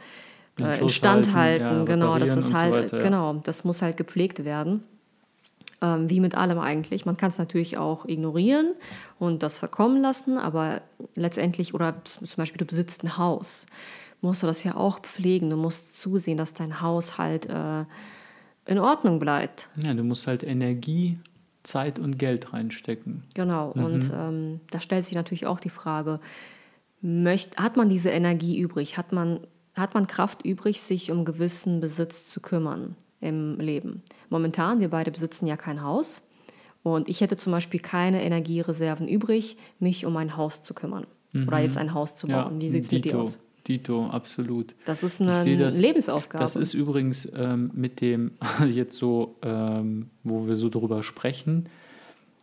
äh 0.60 0.80
instand 0.80 1.34
halten, 1.34 1.64
ja, 1.64 1.84
genau, 1.84 2.18
das 2.18 2.36
ist 2.36 2.52
halt, 2.52 2.74
so 2.74 2.80
weiter, 2.80 2.96
ja. 2.98 3.02
genau, 3.02 3.34
das 3.44 3.64
muss 3.64 3.80
halt 3.80 3.96
gepflegt 3.96 4.44
werden. 4.44 4.82
Ähm, 5.82 6.10
wie 6.10 6.20
mit 6.20 6.34
allem 6.34 6.58
eigentlich. 6.58 7.06
Man 7.06 7.16
kann 7.16 7.30
es 7.30 7.38
natürlich 7.38 7.78
auch 7.78 8.04
ignorieren 8.04 8.74
und 9.18 9.42
das 9.42 9.56
verkommen 9.56 10.02
lassen, 10.02 10.36
aber 10.36 10.82
letztendlich, 11.14 11.72
oder 11.72 11.94
zum 12.04 12.28
Beispiel 12.36 12.58
du 12.58 12.66
besitzt 12.66 13.02
ein 13.02 13.16
Haus 13.16 13.66
musst 14.20 14.42
du 14.42 14.46
das 14.46 14.64
ja 14.64 14.76
auch 14.76 15.00
pflegen. 15.00 15.50
Du 15.50 15.56
musst 15.56 15.98
zusehen, 15.98 16.36
dass 16.36 16.54
dein 16.54 16.80
Haushalt 16.80 17.46
äh, 17.46 17.84
in 18.66 18.78
Ordnung 18.78 19.18
bleibt. 19.18 19.68
Ja, 19.84 19.94
du 19.94 20.04
musst 20.04 20.26
halt 20.26 20.42
Energie, 20.42 21.18
Zeit 21.62 21.98
und 21.98 22.18
Geld 22.18 22.52
reinstecken. 22.52 23.24
Genau, 23.34 23.72
mhm. 23.74 23.84
und 23.84 24.10
ähm, 24.14 24.60
da 24.70 24.80
stellt 24.80 25.04
sich 25.04 25.14
natürlich 25.14 25.46
auch 25.46 25.60
die 25.60 25.70
Frage, 25.70 26.20
möcht, 27.00 27.58
hat 27.58 27.76
man 27.76 27.88
diese 27.88 28.10
Energie 28.10 28.58
übrig? 28.58 28.96
Hat 28.96 29.12
man, 29.12 29.40
hat 29.74 29.94
man 29.94 30.06
Kraft 30.06 30.44
übrig, 30.44 30.80
sich 30.80 31.10
um 31.10 31.24
gewissen 31.24 31.80
Besitz 31.80 32.26
zu 32.26 32.40
kümmern 32.40 32.96
im 33.20 33.58
Leben? 33.58 34.02
Momentan, 34.28 34.80
wir 34.80 34.90
beide 34.90 35.10
besitzen 35.10 35.46
ja 35.46 35.56
kein 35.56 35.82
Haus. 35.82 36.26
Und 36.82 37.10
ich 37.10 37.20
hätte 37.20 37.36
zum 37.36 37.52
Beispiel 37.52 37.80
keine 37.80 38.22
Energiereserven 38.22 39.06
übrig, 39.06 39.58
mich 39.80 40.06
um 40.06 40.16
ein 40.16 40.36
Haus 40.36 40.62
zu 40.62 40.72
kümmern. 40.72 41.06
Mhm. 41.32 41.48
Oder 41.48 41.58
jetzt 41.58 41.76
ein 41.76 41.92
Haus 41.92 42.16
zu 42.16 42.26
bauen. 42.26 42.54
Ja, 42.54 42.60
Wie 42.60 42.68
sieht 42.70 42.84
es 42.84 42.90
mit 42.90 43.04
dir 43.04 43.18
aus? 43.18 43.40
Dito, 43.70 44.06
absolut. 44.06 44.74
Das 44.84 45.02
ist 45.02 45.20
eine 45.20 45.56
das, 45.56 45.80
Lebensaufgabe. 45.80 46.42
Das 46.42 46.56
ist 46.56 46.74
übrigens 46.74 47.30
ähm, 47.36 47.70
mit 47.72 48.00
dem, 48.00 48.32
jetzt 48.68 48.96
so, 48.96 49.36
ähm, 49.42 50.10
wo 50.24 50.48
wir 50.48 50.56
so 50.56 50.68
drüber 50.68 51.02
sprechen, 51.02 51.68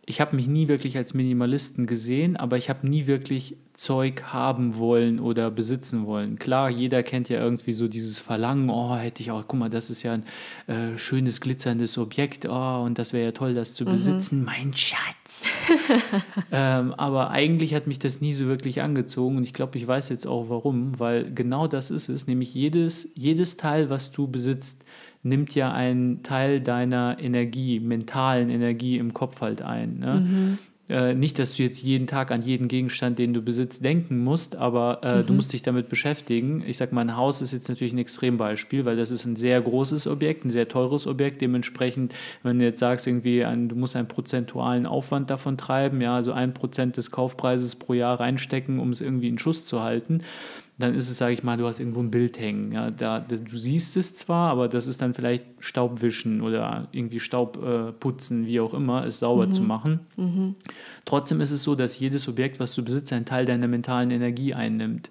ich 0.08 0.22
habe 0.22 0.36
mich 0.36 0.46
nie 0.46 0.68
wirklich 0.68 0.96
als 0.96 1.12
Minimalisten 1.12 1.86
gesehen, 1.86 2.38
aber 2.38 2.56
ich 2.56 2.70
habe 2.70 2.88
nie 2.88 3.06
wirklich 3.06 3.58
Zeug 3.74 4.22
haben 4.32 4.78
wollen 4.78 5.20
oder 5.20 5.50
besitzen 5.50 6.06
wollen. 6.06 6.38
Klar, 6.38 6.70
jeder 6.70 7.02
kennt 7.02 7.28
ja 7.28 7.38
irgendwie 7.38 7.74
so 7.74 7.88
dieses 7.88 8.18
Verlangen, 8.18 8.70
oh, 8.70 8.96
hätte 8.96 9.22
ich 9.22 9.30
auch, 9.30 9.44
guck 9.46 9.60
mal, 9.60 9.68
das 9.68 9.90
ist 9.90 10.02
ja 10.02 10.14
ein 10.14 10.24
äh, 10.66 10.96
schönes, 10.96 11.42
glitzerndes 11.42 11.98
Objekt, 11.98 12.46
oh, 12.48 12.82
und 12.84 12.98
das 12.98 13.12
wäre 13.12 13.26
ja 13.26 13.32
toll, 13.32 13.52
das 13.52 13.74
zu 13.74 13.84
mhm. 13.84 13.90
besitzen, 13.90 14.44
mein 14.44 14.72
Schatz. 14.74 15.52
ähm, 16.52 16.94
aber 16.94 17.30
eigentlich 17.30 17.74
hat 17.74 17.86
mich 17.86 17.98
das 17.98 18.22
nie 18.22 18.32
so 18.32 18.46
wirklich 18.46 18.80
angezogen 18.80 19.36
und 19.36 19.44
ich 19.44 19.52
glaube, 19.52 19.76
ich 19.76 19.86
weiß 19.86 20.08
jetzt 20.08 20.26
auch 20.26 20.48
warum, 20.48 20.98
weil 20.98 21.30
genau 21.34 21.68
das 21.68 21.90
ist 21.90 22.08
es, 22.08 22.26
nämlich 22.26 22.54
jedes, 22.54 23.12
jedes 23.14 23.58
Teil, 23.58 23.90
was 23.90 24.10
du 24.10 24.26
besitzt, 24.26 24.84
nimmt 25.22 25.54
ja 25.54 25.72
einen 25.72 26.22
Teil 26.22 26.60
deiner 26.60 27.18
Energie, 27.20 27.80
mentalen 27.80 28.50
Energie 28.50 28.98
im 28.98 29.14
Kopf 29.14 29.40
halt 29.40 29.62
ein. 29.62 29.98
Ne? 29.98 30.14
Mhm. 30.14 30.58
Äh, 30.88 31.14
nicht, 31.14 31.38
dass 31.38 31.54
du 31.54 31.62
jetzt 31.62 31.82
jeden 31.82 32.06
Tag 32.06 32.30
an 32.30 32.40
jeden 32.40 32.66
Gegenstand, 32.66 33.18
den 33.18 33.34
du 33.34 33.42
besitzt, 33.42 33.84
denken 33.84 34.18
musst, 34.24 34.56
aber 34.56 35.00
äh, 35.02 35.18
mhm. 35.18 35.26
du 35.26 35.32
musst 35.34 35.52
dich 35.52 35.62
damit 35.62 35.88
beschäftigen. 35.88 36.62
Ich 36.66 36.78
sag 36.78 36.92
mal, 36.92 37.02
ein 37.02 37.16
Haus 37.16 37.42
ist 37.42 37.52
jetzt 37.52 37.68
natürlich 37.68 37.92
ein 37.92 37.98
Extrembeispiel, 37.98 38.86
weil 38.86 38.96
das 38.96 39.10
ist 39.10 39.26
ein 39.26 39.36
sehr 39.36 39.60
großes 39.60 40.06
Objekt, 40.06 40.46
ein 40.46 40.50
sehr 40.50 40.68
teures 40.68 41.06
Objekt. 41.06 41.42
Dementsprechend, 41.42 42.14
wenn 42.42 42.58
du 42.58 42.64
jetzt 42.64 42.80
sagst, 42.80 43.06
irgendwie, 43.06 43.44
ein, 43.44 43.68
du 43.68 43.76
musst 43.76 43.96
einen 43.96 44.08
prozentualen 44.08 44.86
Aufwand 44.86 45.28
davon 45.28 45.58
treiben, 45.58 46.00
ja, 46.00 46.14
also 46.14 46.32
ein 46.32 46.54
Prozent 46.54 46.96
des 46.96 47.10
Kaufpreises 47.10 47.76
pro 47.76 47.92
Jahr 47.92 48.18
reinstecken, 48.18 48.78
um 48.78 48.90
es 48.90 49.02
irgendwie 49.02 49.28
in 49.28 49.38
Schuss 49.38 49.66
zu 49.66 49.82
halten 49.82 50.22
dann 50.78 50.94
ist 50.94 51.10
es, 51.10 51.18
sage 51.18 51.32
ich 51.32 51.42
mal, 51.42 51.56
du 51.56 51.66
hast 51.66 51.80
irgendwo 51.80 52.00
ein 52.00 52.10
Bild 52.12 52.38
hängen. 52.38 52.70
Ja, 52.70 52.92
da, 52.92 53.18
du 53.18 53.56
siehst 53.56 53.96
es 53.96 54.14
zwar, 54.14 54.50
aber 54.50 54.68
das 54.68 54.86
ist 54.86 55.02
dann 55.02 55.12
vielleicht 55.12 55.44
Staubwischen 55.58 56.40
oder 56.40 56.86
irgendwie 56.92 57.18
Staub 57.18 57.58
äh, 57.60 58.46
wie 58.46 58.60
auch 58.60 58.74
immer, 58.74 59.04
es 59.04 59.18
sauber 59.18 59.46
mhm. 59.46 59.52
zu 59.52 59.62
machen. 59.62 60.00
Mhm. 60.16 60.54
Trotzdem 61.04 61.40
ist 61.40 61.50
es 61.50 61.62
so, 61.62 61.74
dass 61.74 61.98
jedes 61.98 62.28
Objekt, 62.28 62.60
was 62.60 62.74
du 62.74 62.84
besitzt, 62.84 63.12
einen 63.12 63.24
Teil 63.24 63.44
deiner 63.44 63.68
mentalen 63.68 64.10
Energie 64.10 64.54
einnimmt. 64.54 65.10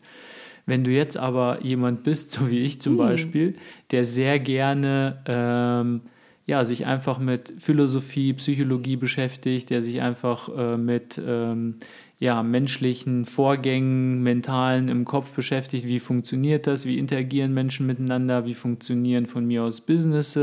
Wenn 0.65 0.83
du 0.83 0.91
jetzt 0.91 1.17
aber 1.17 1.63
jemand 1.63 2.03
bist, 2.03 2.31
so 2.33 2.49
wie 2.49 2.59
ich 2.59 2.81
zum 2.81 2.93
mhm. 2.93 2.97
Beispiel, 2.97 3.55
der 3.91 4.05
sehr 4.05 4.39
gerne 4.39 5.21
ähm, 5.25 6.01
ja, 6.45 6.63
sich 6.63 6.85
einfach 6.85 7.19
mit 7.19 7.53
Philosophie, 7.59 8.33
Psychologie 8.33 8.95
beschäftigt, 8.95 9.69
der 9.69 9.81
sich 9.81 10.01
einfach 10.01 10.49
äh, 10.57 10.77
mit 10.77 11.19
ähm, 11.25 11.75
ja, 12.19 12.41
menschlichen 12.41 13.25
Vorgängen, 13.25 14.23
mentalen 14.23 14.87
im 14.87 15.05
Kopf 15.05 15.35
beschäftigt. 15.35 15.87
Wie 15.87 15.99
funktioniert 15.99 16.65
das? 16.65 16.85
Wie 16.85 16.97
interagieren 16.97 17.53
Menschen 17.53 17.85
miteinander? 17.85 18.45
Wie 18.45 18.55
funktionieren 18.55 19.27
von 19.27 19.45
mir 19.45 19.63
aus 19.63 19.81
Business? 19.81 20.39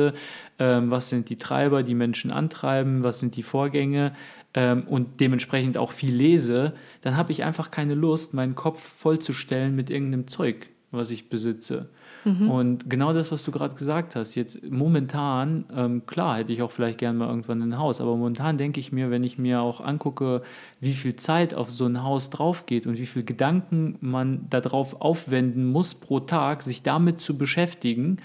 Ähm, 0.59 0.91
was 0.91 1.09
sind 1.09 1.31
die 1.31 1.39
Treiber, 1.39 1.83
die 1.83 1.95
Menschen 1.95 2.31
antreiben? 2.31 3.03
Was 3.03 3.19
sind 3.19 3.35
die 3.37 3.43
Vorgänge? 3.43 4.15
Ähm, 4.55 4.85
und 4.87 5.21
dementsprechend 5.21 5.77
auch 5.77 5.93
viel 5.93 6.15
lese, 6.15 6.75
dann 7.03 7.17
habe 7.17 7.33
ich 7.33 7.43
einfach 7.43 7.71
keine 7.71 7.95
Lust, 7.95 8.35
meinen 8.35 8.55
Kopf 8.55 8.81
vollzustellen 8.81 9.75
mit 9.75 9.91
irgendeinem 9.91 10.29
Zeug, 10.29 10.69
was 10.93 11.11
ich 11.11 11.29
besitze. 11.29 11.89
Mhm. 12.25 12.51
Und 12.51 12.91
genau 12.91 13.13
das, 13.13 13.33
was 13.33 13.45
du 13.45 13.51
gerade 13.51 13.75
gesagt 13.75 14.17
hast, 14.17 14.35
jetzt 14.35 14.65
momentan, 14.71 15.65
ähm, 15.75 16.07
klar, 16.07 16.39
hätte 16.39 16.53
ich 16.53 16.63
auch 16.63 16.71
vielleicht 16.71 16.99
gerne 16.99 17.19
mal 17.19 17.29
irgendwann 17.29 17.63
ein 17.63 17.79
Haus, 17.79 18.01
aber 18.01 18.17
momentan 18.17 18.57
denke 18.57 18.81
ich 18.81 18.93
mir, 18.93 19.11
wenn 19.11 19.25
ich 19.25 19.39
mir 19.39 19.61
auch 19.61 19.81
angucke, 19.81 20.43
wie 20.81 20.95
viel 20.95 21.17
Zeit 21.17 21.53
auf 21.53 21.71
so 21.71 21.85
ein 21.85 22.03
Haus 22.03 22.31
drauf 22.31 22.67
geht 22.67 22.87
und 22.87 22.97
wie 22.97 23.07
viel 23.07 23.25
Gedanken 23.25 23.99
man 24.01 24.49
darauf 24.51 25.01
aufwenden 25.03 25.67
muss 25.71 25.95
pro 25.95 26.21
Tag, 26.21 26.63
sich 26.63 26.83
damit 26.83 27.21
zu 27.21 27.37
beschäftigen, 27.37 28.19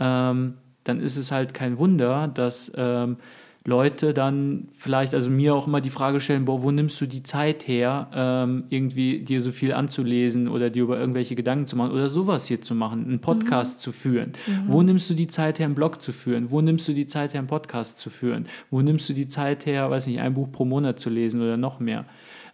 ähm, 0.00 0.54
dann 0.82 1.00
ist 1.00 1.16
es 1.16 1.30
halt 1.30 1.54
kein 1.54 1.78
Wunder, 1.78 2.28
dass 2.28 2.72
ähm, 2.76 3.18
Leute 3.66 4.12
dann 4.12 4.68
vielleicht, 4.74 5.14
also 5.14 5.30
mir 5.30 5.54
auch 5.54 5.66
immer 5.66 5.80
die 5.80 5.88
Frage 5.88 6.20
stellen, 6.20 6.44
boah, 6.44 6.62
wo 6.62 6.70
nimmst 6.70 7.00
du 7.00 7.06
die 7.06 7.22
Zeit 7.22 7.66
her, 7.66 8.10
ähm, 8.14 8.64
irgendwie 8.68 9.20
dir 9.20 9.40
so 9.40 9.52
viel 9.52 9.72
anzulesen 9.72 10.48
oder 10.48 10.68
dir 10.68 10.82
über 10.82 10.98
irgendwelche 10.98 11.34
Gedanken 11.34 11.66
zu 11.66 11.76
machen 11.76 11.92
oder 11.92 12.10
sowas 12.10 12.46
hier 12.46 12.60
zu 12.60 12.74
machen, 12.74 13.06
einen 13.06 13.20
Podcast 13.20 13.78
mhm. 13.78 13.80
zu 13.80 13.92
führen. 13.92 14.32
Mhm. 14.46 14.62
Wo 14.66 14.82
nimmst 14.82 15.08
du 15.08 15.14
die 15.14 15.28
Zeit 15.28 15.58
her, 15.58 15.64
einen 15.64 15.74
Blog 15.74 16.02
zu 16.02 16.12
führen? 16.12 16.50
Wo 16.50 16.60
nimmst 16.60 16.86
du 16.88 16.92
die 16.92 17.06
Zeit 17.06 17.32
her, 17.32 17.38
einen 17.38 17.48
Podcast 17.48 17.98
zu 17.98 18.10
führen? 18.10 18.46
Wo 18.70 18.82
nimmst 18.82 19.08
du 19.08 19.14
die 19.14 19.28
Zeit 19.28 19.64
her, 19.64 19.90
weiß 19.90 20.08
nicht, 20.08 20.20
ein 20.20 20.34
Buch 20.34 20.52
pro 20.52 20.66
Monat 20.66 21.00
zu 21.00 21.08
lesen 21.08 21.40
oder 21.40 21.56
noch 21.56 21.80
mehr? 21.80 22.04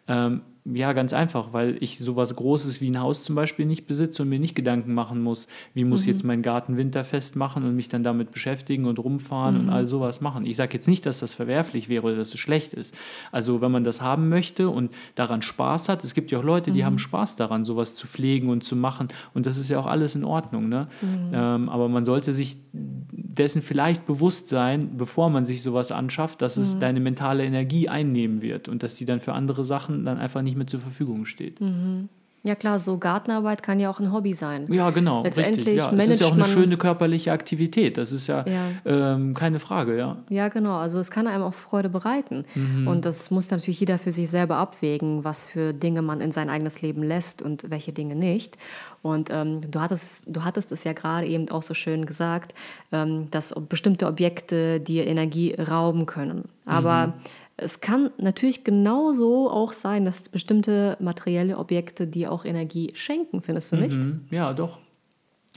Ähm, 0.07 0.43
ja, 0.65 0.93
ganz 0.93 1.13
einfach, 1.13 1.53
weil 1.53 1.77
ich 1.81 1.99
sowas 1.99 2.37
Großes 2.37 2.81
wie 2.81 2.91
ein 2.91 3.01
Haus 3.01 3.25
zum 3.25 3.35
Beispiel 3.35 3.65
nicht 3.65 3.87
besitze 3.87 4.23
und 4.23 4.29
mir 4.29 4.39
nicht 4.39 4.55
Gedanken 4.55 4.93
machen 4.93 5.23
muss, 5.23 5.49
wie 5.73 5.85
muss 5.85 6.03
mhm. 6.03 6.13
jetzt 6.13 6.25
mein 6.25 6.43
Garten 6.43 6.77
winterfest 6.77 7.35
machen 7.37 7.65
und 7.65 7.75
mich 7.75 7.89
dann 7.89 8.05
damit 8.05 8.31
beschäftigen 8.31 8.85
und 8.85 8.99
rumfahren 8.99 9.55
mhm. 9.55 9.61
und 9.63 9.69
all 9.71 9.87
sowas 9.87 10.21
machen. 10.21 10.45
Ich 10.45 10.57
sage 10.57 10.75
jetzt 10.75 10.87
nicht, 10.87 11.07
dass 11.07 11.21
das 11.21 11.33
verwerflich 11.33 11.89
wäre 11.89 12.07
oder 12.07 12.17
dass 12.17 12.35
es 12.35 12.41
schlecht 12.41 12.75
ist. 12.75 12.95
Also 13.33 13.61
wenn 13.63 13.73
man 13.73 13.85
das 13.85 14.03
haben 14.03 14.29
möchte 14.29 14.69
und 14.69 14.93
daran 15.15 15.41
Spaß 15.41 15.89
hat, 15.89 16.05
es 16.05 16.15
gibt 16.15 16.31
ja 16.31 16.39
auch 16.39 16.45
Leute, 16.45 16.73
die 16.73 16.81
mhm. 16.81 16.87
haben 16.87 16.99
Spaß 16.99 17.37
daran, 17.37 17.65
sowas 17.65 17.95
zu 17.95 18.07
pflegen 18.07 18.51
und 18.51 18.63
zu 18.63 18.77
machen 18.77 19.09
und 19.33 19.47
das 19.47 19.57
ist 19.57 19.71
ja 19.71 19.81
auch 19.81 19.87
alles 19.87 20.15
in 20.15 20.25
Ordnung. 20.25 20.69
Ne? 20.69 20.89
Mhm. 21.01 21.31
Ähm, 21.33 21.69
aber 21.69 21.89
man 21.89 22.05
sollte 22.05 22.35
sich 22.35 22.59
dessen 22.73 23.63
vielleicht 23.63 24.07
bewusst 24.07 24.49
sein, 24.49 24.97
bevor 24.97 25.31
man 25.31 25.45
sich 25.45 25.63
sowas 25.63 25.93
anschafft, 25.93 26.43
dass 26.43 26.57
es 26.57 26.75
mhm. 26.75 26.81
deine 26.81 27.01
mentale 27.01 27.45
Energie 27.45 27.89
einnehmen 27.89 28.43
wird 28.43 28.69
und 28.69 28.83
dass 28.83 28.97
die 28.97 29.07
dann 29.07 29.21
für 29.21 29.33
andere 29.33 29.65
Sachen 29.65 30.05
dann 30.05 30.19
einfach 30.19 30.43
nicht 30.43 30.50
mehr 30.57 30.67
zur 30.67 30.81
Verfügung 30.81 31.25
steht. 31.25 31.61
Mhm. 31.61 32.09
Ja 32.43 32.55
klar, 32.55 32.79
so 32.79 32.97
Gartenarbeit 32.97 33.63
kann 33.63 33.81
ja 33.81 33.91
auch 33.91 34.01
ein 34.01 34.13
Hobby 34.13 34.33
sein. 34.33 34.67
Ja, 34.73 34.89
genau. 34.91 35.23
Letztendlich 35.23 35.77
ja. 35.77 35.93
Es 35.93 36.09
ist 36.09 36.21
ja 36.21 36.27
auch 36.27 36.33
eine 36.33 36.47
schöne 36.47 36.79
körperliche 36.79 37.33
Aktivität. 37.33 37.99
Das 37.99 38.13
ist 38.13 38.29
ja, 38.29 38.47
ja. 38.47 38.69
Ähm, 38.87 39.35
keine 39.35 39.59
Frage, 39.59 39.99
ja. 39.99 40.17
Ja, 40.31 40.49
genau. 40.49 40.79
Also 40.79 40.99
es 41.01 41.11
kann 41.11 41.27
einem 41.27 41.43
auch 41.43 41.53
Freude 41.53 41.91
bereiten. 41.91 42.47
Mhm. 42.55 42.89
Und 42.89 43.05
das 43.05 43.31
muss 43.31 43.51
natürlich 43.51 43.81
jeder 43.81 43.99
für 43.99 44.11
sich 44.11 44.31
selber 44.31 44.57
abwägen, 44.57 45.23
was 45.23 45.51
für 45.51 45.75
Dinge 45.75 46.01
man 46.01 46.23
in 46.23 46.33
sein 46.33 46.49
eigenes 46.49 46.81
Leben 46.81 47.03
lässt 47.03 47.43
und 47.43 47.71
welche 47.71 47.93
Dinge 47.93 48.15
nicht. 48.15 48.57
Und 49.03 49.29
ähm, 49.31 49.61
du, 49.71 49.79
hattest, 49.81 50.23
du 50.27 50.43
hattest 50.43 50.73
es 50.73 50.85
ja 50.85 50.95
gerade 50.95 51.27
eben 51.27 51.51
auch 51.51 51.63
so 51.63 51.75
schön 51.75 52.07
gesagt, 52.07 52.55
ähm, 52.91 53.31
dass 53.31 53.55
bestimmte 53.69 54.07
Objekte 54.07 54.81
dir 54.81 55.07
Energie 55.07 55.55
rauben 55.55 56.07
können. 56.07 56.45
Aber 56.65 57.09
mhm 57.09 57.13
es 57.61 57.81
kann 57.81 58.11
natürlich 58.19 58.65
genauso 58.65 59.51
auch 59.51 59.73
sein, 59.73 60.05
dass 60.05 60.23
bestimmte 60.23 60.97
materielle 61.01 61.59
Objekte 61.59 62.07
dir 62.07 62.33
auch 62.33 62.45
Energie 62.45 62.91
schenken, 62.95 63.43
findest 63.43 63.73
du 63.73 63.77
nicht? 63.77 63.99
Mhm. 63.99 64.25
Ja, 64.31 64.53
doch. 64.53 64.79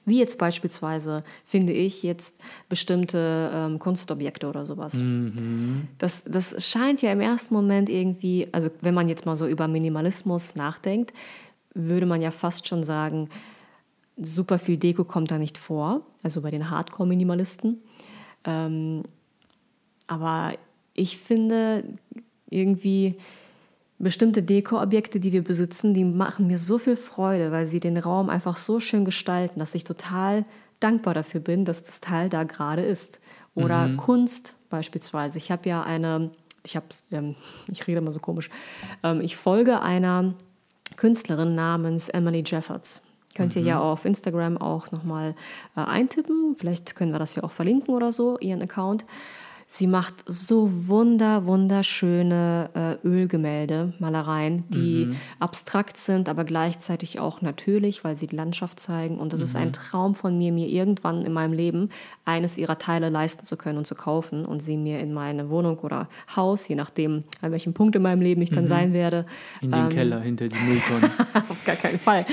Wie 0.06 0.20
jetzt 0.20 0.38
beispielsweise, 0.38 1.24
finde 1.46 1.72
ich, 1.72 2.04
jetzt 2.04 2.38
bestimmte 2.68 3.52
ähm, 3.54 3.80
Kunstobjekte 3.80 4.50
oder 4.50 4.66
sowas. 4.66 4.96
Mhm. 4.96 5.88
Das, 5.98 6.24
das 6.26 6.68
scheint 6.68 7.02
ja 7.02 7.12
im 7.12 7.22
ersten 7.22 7.54
Moment 7.54 7.90
irgendwie, 7.90 8.50
also 8.52 8.70
wenn 8.82 8.94
man 8.94 9.08
jetzt 9.08 9.26
mal 9.26 9.38
so 9.38 9.48
über 9.48 9.70
Minimalismus 9.70 10.56
nachdenkt, 10.56 11.14
würde 11.74 12.06
man 12.06 12.22
ja 12.22 12.32
fast 12.32 12.68
schon 12.68 12.84
sagen, 12.84 13.30
super 14.18 14.60
viel 14.60 14.78
Deko 14.78 15.06
kommt 15.06 15.32
da 15.32 15.38
nicht 15.38 15.58
vor, 15.58 16.02
also 16.22 16.42
bei 16.42 16.52
den 16.52 16.70
Hardcore-Minimalisten. 16.70 17.82
Ähm, 18.44 19.04
aber 20.08 20.54
ich 20.94 21.18
finde 21.18 21.84
irgendwie 22.50 23.16
bestimmte 24.00 24.44
Dekoobjekte, 24.44 25.20
die 25.20 25.32
wir 25.32 25.44
besitzen, 25.44 25.94
die 25.94 26.04
machen 26.04 26.48
mir 26.48 26.58
so 26.58 26.78
viel 26.78 26.96
Freude, 26.96 27.52
weil 27.52 27.66
sie 27.66 27.80
den 27.80 27.98
Raum 27.98 28.30
einfach 28.30 28.58
so 28.58 28.80
schön 28.80 29.06
gestalten, 29.06 29.60
dass 29.60 29.76
ich 29.76 29.84
total 29.84 30.46
dankbar 30.80 31.14
dafür 31.14 31.40
bin, 31.40 31.66
dass 31.66 31.84
das 31.84 32.02
Teil 32.02 32.30
da 32.30 32.44
gerade 32.44 32.82
ist. 32.82 33.22
Oder 33.56 33.88
mhm. 33.88 33.98
Kunst 33.98 34.56
beispielsweise. 34.70 35.38
Ich 35.38 35.52
habe 35.52 35.70
ja 35.70 35.84
eine, 35.84 36.32
ich 36.66 36.76
habe, 36.76 36.86
ähm, 37.12 37.36
ich 37.72 37.88
rede 37.88 38.00
immer 38.00 38.12
so 38.12 38.20
komisch, 38.20 38.50
ähm, 39.04 39.22
ich 39.22 39.38
folge 39.38 39.82
einer 39.82 40.34
Künstlerin 40.98 41.56
namens 41.56 42.10
Emily 42.10 42.44
Jeffords. 42.46 43.04
Könnt 43.36 43.56
ihr 43.56 43.64
ja 43.64 43.78
mhm. 43.78 43.82
auf 43.82 44.06
Instagram 44.06 44.58
auch 44.58 44.92
nochmal 44.92 45.34
äh, 45.76 45.82
eintippen. 45.82 46.56
Vielleicht 46.56 46.96
können 46.96 47.12
wir 47.12 47.20
das 47.20 47.36
ja 47.36 47.44
auch 47.44 47.52
verlinken 47.52 47.94
oder 47.94 48.12
so, 48.12 48.38
ihren 48.40 48.62
Account. 48.62 49.06
Sie 49.76 49.88
macht 49.88 50.14
so 50.28 50.88
wunder, 50.88 51.48
wunderschöne 51.48 52.70
äh, 52.76 53.08
Ölgemälde, 53.08 53.92
Malereien, 53.98 54.66
die 54.70 55.08
mhm. 55.08 55.16
abstrakt 55.40 55.98
sind, 55.98 56.30
aber 56.30 56.44
gleichzeitig 56.44 57.20
auch 57.20 57.42
natürlich, 57.42 58.04
weil 58.04 58.16
sie 58.16 58.28
die 58.28 58.36
Landschaft 58.36 58.80
zeigen. 58.80 59.18
Und 59.18 59.34
das 59.34 59.40
mhm. 59.40 59.46
ist 59.46 59.56
ein 59.56 59.68
mhm. 59.70 59.74
Traum 59.74 60.14
von 60.14 60.38
mir, 60.38 60.52
mir 60.52 60.68
irgendwann 60.68 61.26
in 61.26 61.34
meinem 61.34 61.54
Leben 61.54 61.90
eines 62.24 62.60
ihrer 62.60 62.78
Teile 62.78 63.10
leisten 63.10 63.46
zu 63.46 63.58
können 63.58 63.80
und 63.80 63.88
zu 63.88 63.96
kaufen 63.96 64.46
und 64.46 64.62
sie 64.62 64.78
mir 64.78 65.00
in 65.00 65.12
meine 65.12 65.50
Wohnung 65.50 65.80
oder 65.80 66.08
Haus, 66.36 66.68
je 66.68 66.76
nachdem, 66.76 67.24
an 67.42 67.52
welchem 67.52 67.74
Punkt 67.74 67.96
in 67.96 68.04
meinem 68.04 68.22
Leben 68.22 68.44
ich 68.44 68.52
dann 68.52 68.66
mhm. 68.66 68.70
sein 68.70 68.94
werde. 68.94 69.26
In 69.60 69.72
den 69.72 69.86
ähm, 69.86 69.90
Keller 69.90 70.20
hinter 70.20 70.50
die 70.50 70.56
Mülltonnen. 70.56 71.10
auf 71.50 71.66
gar 71.66 71.78
keinen 71.78 71.98
Fall. 71.98 72.28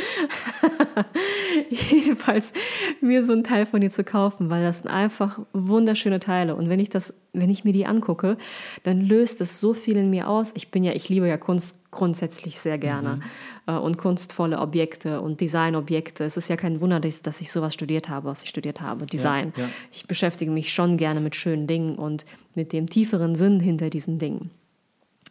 Jedenfalls 1.70 2.52
mir 3.00 3.24
so 3.24 3.32
ein 3.32 3.44
Teil 3.44 3.64
von 3.64 3.80
ihr 3.80 3.88
zu 3.88 4.04
kaufen, 4.04 4.50
weil 4.50 4.62
das 4.62 4.78
sind 4.78 4.90
einfach 4.90 5.40
wunderschöne 5.54 6.20
Teile. 6.20 6.54
Und 6.54 6.68
wenn 6.68 6.80
ich 6.80 6.90
das 6.90 7.14
wenn 7.32 7.50
ich 7.50 7.64
mir 7.64 7.72
die 7.72 7.86
angucke, 7.86 8.36
dann 8.82 9.00
löst 9.00 9.40
es 9.40 9.60
so 9.60 9.72
viel 9.74 9.96
in 9.96 10.10
mir 10.10 10.28
aus. 10.28 10.52
Ich 10.56 10.70
bin 10.70 10.82
ja, 10.82 10.92
ich 10.92 11.08
liebe 11.08 11.28
ja 11.28 11.36
Kunst 11.36 11.76
grundsätzlich 11.90 12.60
sehr 12.60 12.78
gerne 12.78 13.16
mhm. 13.16 13.22
Äh, 13.66 13.78
und 13.78 13.98
kunstvolle 13.98 14.58
Objekte 14.58 15.20
und 15.20 15.40
Designobjekte. 15.40 16.24
Es 16.24 16.36
ist 16.36 16.48
ja 16.48 16.56
kein 16.56 16.80
Wunder, 16.80 17.00
dass 17.00 17.40
ich 17.40 17.52
sowas 17.52 17.74
studiert 17.74 18.08
habe, 18.08 18.28
was 18.28 18.42
ich 18.42 18.48
studiert 18.48 18.80
habe, 18.80 19.06
Design. 19.06 19.52
Ja, 19.56 19.64
ja. 19.64 19.68
Ich 19.92 20.06
beschäftige 20.06 20.50
mich 20.50 20.72
schon 20.72 20.96
gerne 20.96 21.20
mit 21.20 21.36
schönen 21.36 21.66
Dingen 21.66 21.96
und 21.96 22.24
mit 22.54 22.72
dem 22.72 22.88
tieferen 22.88 23.34
Sinn 23.34 23.60
hinter 23.60 23.90
diesen 23.90 24.18
Dingen. 24.18 24.50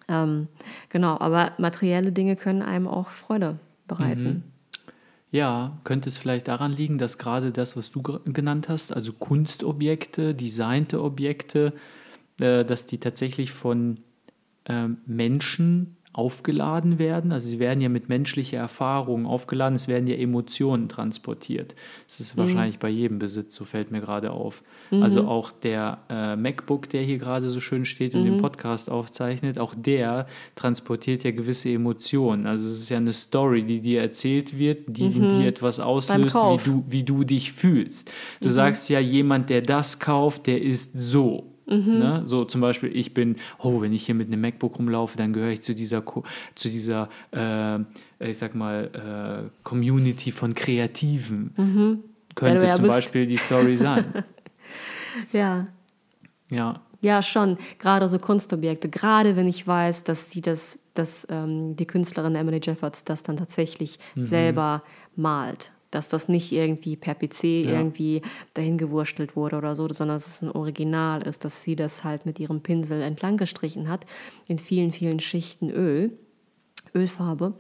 Ähm, 0.08 0.48
genau, 0.90 1.20
aber 1.20 1.54
materielle 1.58 2.12
Dinge 2.12 2.36
können 2.36 2.62
einem 2.62 2.88
auch 2.88 3.10
Freude 3.10 3.60
bereiten. 3.88 4.24
Mhm. 4.24 4.44
Ja, 5.32 5.80
könnte 5.84 6.10
es 6.10 6.18
vielleicht 6.18 6.48
daran 6.48 6.72
liegen, 6.72 6.98
dass 6.98 7.20
gerade 7.20 7.52
das, 7.52 7.78
was 7.78 7.92
du 7.92 8.02
genannt 8.02 8.68
hast, 8.68 8.92
also 8.92 9.14
Kunstobjekte, 9.14 10.34
designte 10.34 11.04
Objekte, 11.04 11.74
äh, 12.40 12.66
dass 12.66 12.88
die 12.88 13.00
tatsächlich 13.00 13.52
von 13.52 14.00
äh, 14.66 14.88
Menschen 15.06 15.98
aufgeladen 16.12 16.98
werden. 16.98 17.32
Also 17.32 17.48
sie 17.48 17.60
werden 17.60 17.82
ja 17.82 17.90
mit 17.90 18.10
menschlicher 18.10 18.58
Erfahrung 18.58 19.28
aufgeladen, 19.28 19.76
es 19.76 19.88
werden 19.88 20.08
ja 20.08 20.16
Emotionen 20.16 20.90
transportiert. 20.90 21.76
Das 22.08 22.20
ist 22.20 22.36
mhm. 22.36 22.42
wahrscheinlich 22.42 22.80
bei 22.80 22.90
jedem 22.90 23.20
Besitz, 23.20 23.56
so 23.56 23.64
fällt 23.64 23.92
mir 23.92 24.02
gerade 24.02 24.32
auf. 24.32 24.64
Mhm. 24.90 25.04
Also 25.04 25.28
auch 25.28 25.52
der 25.52 26.00
äh, 26.10 26.36
MacBook, 26.36 26.90
der 26.90 27.04
hier 27.04 27.20
gerade 27.20 27.50
so 27.50 27.60
schön 27.60 27.86
steht 27.86 28.16
und 28.16 28.22
mhm. 28.22 28.32
den 28.32 28.38
Podcast 28.42 28.90
aufzeichnet, 28.90 29.60
auch 29.60 29.76
der 29.78 30.26
transportiert 30.56 31.24
ja 31.24 31.32
gewisse 31.32 31.70
Emotionen. 31.70 32.48
Also 32.48 32.68
es 32.68 32.80
ist 32.80 32.90
ja 32.90 32.98
eine 32.98 33.14
Story, 33.14 33.64
die 33.64 33.80
dir 33.80 34.02
erzählt 34.02 34.58
wird, 34.58 34.86
die 34.88 35.10
mhm. 35.10 35.30
dir 35.30 35.48
etwas 35.48 35.80
auslöst, 35.80 36.36
wie 36.36 36.70
du, 36.70 36.84
wie 36.88 37.04
du 37.04 37.24
dich 37.24 37.52
fühlst. 37.52 38.12
Du 38.42 38.48
mhm. 38.48 38.54
sagst 38.54 38.90
ja, 38.90 39.00
jemand, 39.00 39.52
der 39.52 39.62
das 39.62 40.00
kauft, 40.00 40.48
der 40.48 40.60
ist 40.60 40.98
so. 40.98 41.54
Ne? 42.00 42.22
So 42.26 42.46
zum 42.46 42.62
Beispiel, 42.62 42.96
ich 42.96 43.14
bin, 43.14 43.36
oh, 43.60 43.82
wenn 43.82 43.94
ich 43.94 44.06
hier 44.06 44.16
mit 44.16 44.28
einem 44.28 44.42
MacBook 44.42 44.78
rumlaufe, 44.78 45.18
dann 45.18 45.34
gehöre 45.34 45.52
ich 45.52 45.62
zu 45.62 45.76
dieser, 45.76 46.04
zu 46.56 46.70
dieser 46.70 47.10
äh, 47.32 47.80
ich 48.20 48.38
sag 48.38 48.56
mal, 48.56 49.46
äh, 49.46 49.50
Community 49.64 50.32
von 50.32 50.54
Kreativen. 50.54 51.54
Mhm. 51.56 52.04
Könnte 52.36 52.66
ja 52.66 52.74
zum 52.74 52.86
bist. 52.86 52.96
Beispiel 52.96 53.28
die 53.28 53.38
Story 53.38 53.78
sein. 53.78 54.06
Ja. 55.34 55.66
ja. 56.52 56.82
Ja, 57.02 57.24
schon. 57.24 57.58
Gerade 57.80 58.08
so 58.08 58.20
Kunstobjekte. 58.20 58.90
Gerade 58.90 59.36
wenn 59.36 59.48
ich 59.48 59.66
weiß, 59.66 60.04
dass 60.04 60.32
sie 60.32 60.40
das, 60.40 60.80
dass 60.94 61.26
ähm, 61.30 61.76
die 61.76 61.88
Künstlerin 61.88 62.36
Emily 62.36 62.60
Jeffords 62.62 63.04
das 63.06 63.24
dann 63.24 63.36
tatsächlich 63.36 64.00
selber 64.16 64.84
malt. 65.16 65.72
Dass 65.92 66.08
das 66.08 66.30
nicht 66.30 66.52
irgendwie 66.52 66.96
per 66.96 67.16
PC 67.16 67.44
irgendwie 67.44 68.22
dahin 68.54 68.78
gewurstelt 68.78 69.36
wurde 69.36 69.58
oder 69.58 69.76
so, 69.76 69.88
sondern 69.92 70.18
dass 70.18 70.28
es 70.28 70.42
ein 70.42 70.52
Original 70.52 71.24
ist, 71.24 71.46
dass 71.46 71.64
sie 71.64 71.76
das 71.76 72.04
halt 72.04 72.26
mit 72.26 72.40
ihrem 72.40 72.62
Pinsel 72.62 73.02
entlang 73.02 73.38
gestrichen 73.38 73.90
hat, 73.90 74.06
in 74.48 74.60
vielen, 74.60 74.92
vielen 74.92 75.20
Schichten 75.20 75.70
Öl, 75.70 76.12
Ölfarbe. 76.94 77.54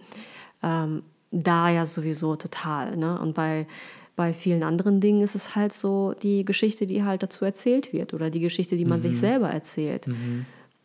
Ähm, 0.61 1.03
da 1.31 1.69
ja 1.69 1.85
sowieso 1.85 2.35
total. 2.35 2.97
Ne? 2.97 3.19
Und 3.19 3.33
bei, 3.33 3.67
bei 4.15 4.33
vielen 4.33 4.63
anderen 4.63 4.99
Dingen 4.99 5.21
ist 5.21 5.35
es 5.35 5.55
halt 5.55 5.73
so 5.73 6.13
die 6.21 6.43
Geschichte, 6.43 6.87
die 6.87 7.03
halt 7.03 7.23
dazu 7.23 7.45
erzählt 7.45 7.93
wird 7.93 8.13
oder 8.13 8.29
die 8.29 8.39
Geschichte, 8.39 8.75
die 8.75 8.85
man 8.85 9.01
sich 9.01 9.17
selber 9.17 9.49
erzählt. 9.49 10.07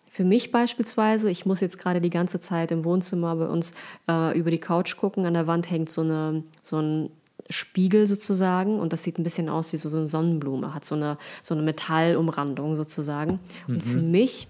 Für 0.09 0.25
mich 0.25 0.53
beispielsweise, 0.53 1.29
ich 1.29 1.45
muss 1.45 1.61
jetzt 1.61 1.79
gerade 1.79 2.01
die 2.01 2.11
ganze 2.11 2.39
Zeit 2.39 2.71
im 2.71 2.85
Wohnzimmer 2.85 3.35
bei 3.35 3.47
uns 3.49 3.75
äh, 4.09 4.39
über 4.39 4.53
die 4.53 4.61
Couch 4.61 4.97
gucken. 4.97 5.27
An 5.27 5.35
der 5.35 5.49
Wand 5.49 5.69
hängt 5.69 5.91
so, 5.91 6.03
eine, 6.03 6.45
so 6.63 6.79
ein 6.79 7.11
Spiegel 7.51 8.07
sozusagen 8.07 8.79
und 8.79 8.93
das 8.93 9.03
sieht 9.03 9.19
ein 9.19 9.23
bisschen 9.25 9.49
aus 9.49 9.73
wie 9.73 9.77
so, 9.77 9.89
so 9.89 9.99
eine 9.99 10.07
Sonnenblume, 10.07 10.75
hat 10.75 10.85
so 10.85 10.95
eine, 10.95 11.19
so 11.43 11.55
eine 11.55 11.63
Metallumrandung 11.63 12.77
sozusagen. 12.77 13.39
Und 13.69 13.83
für 13.83 13.99
mich 13.99 14.49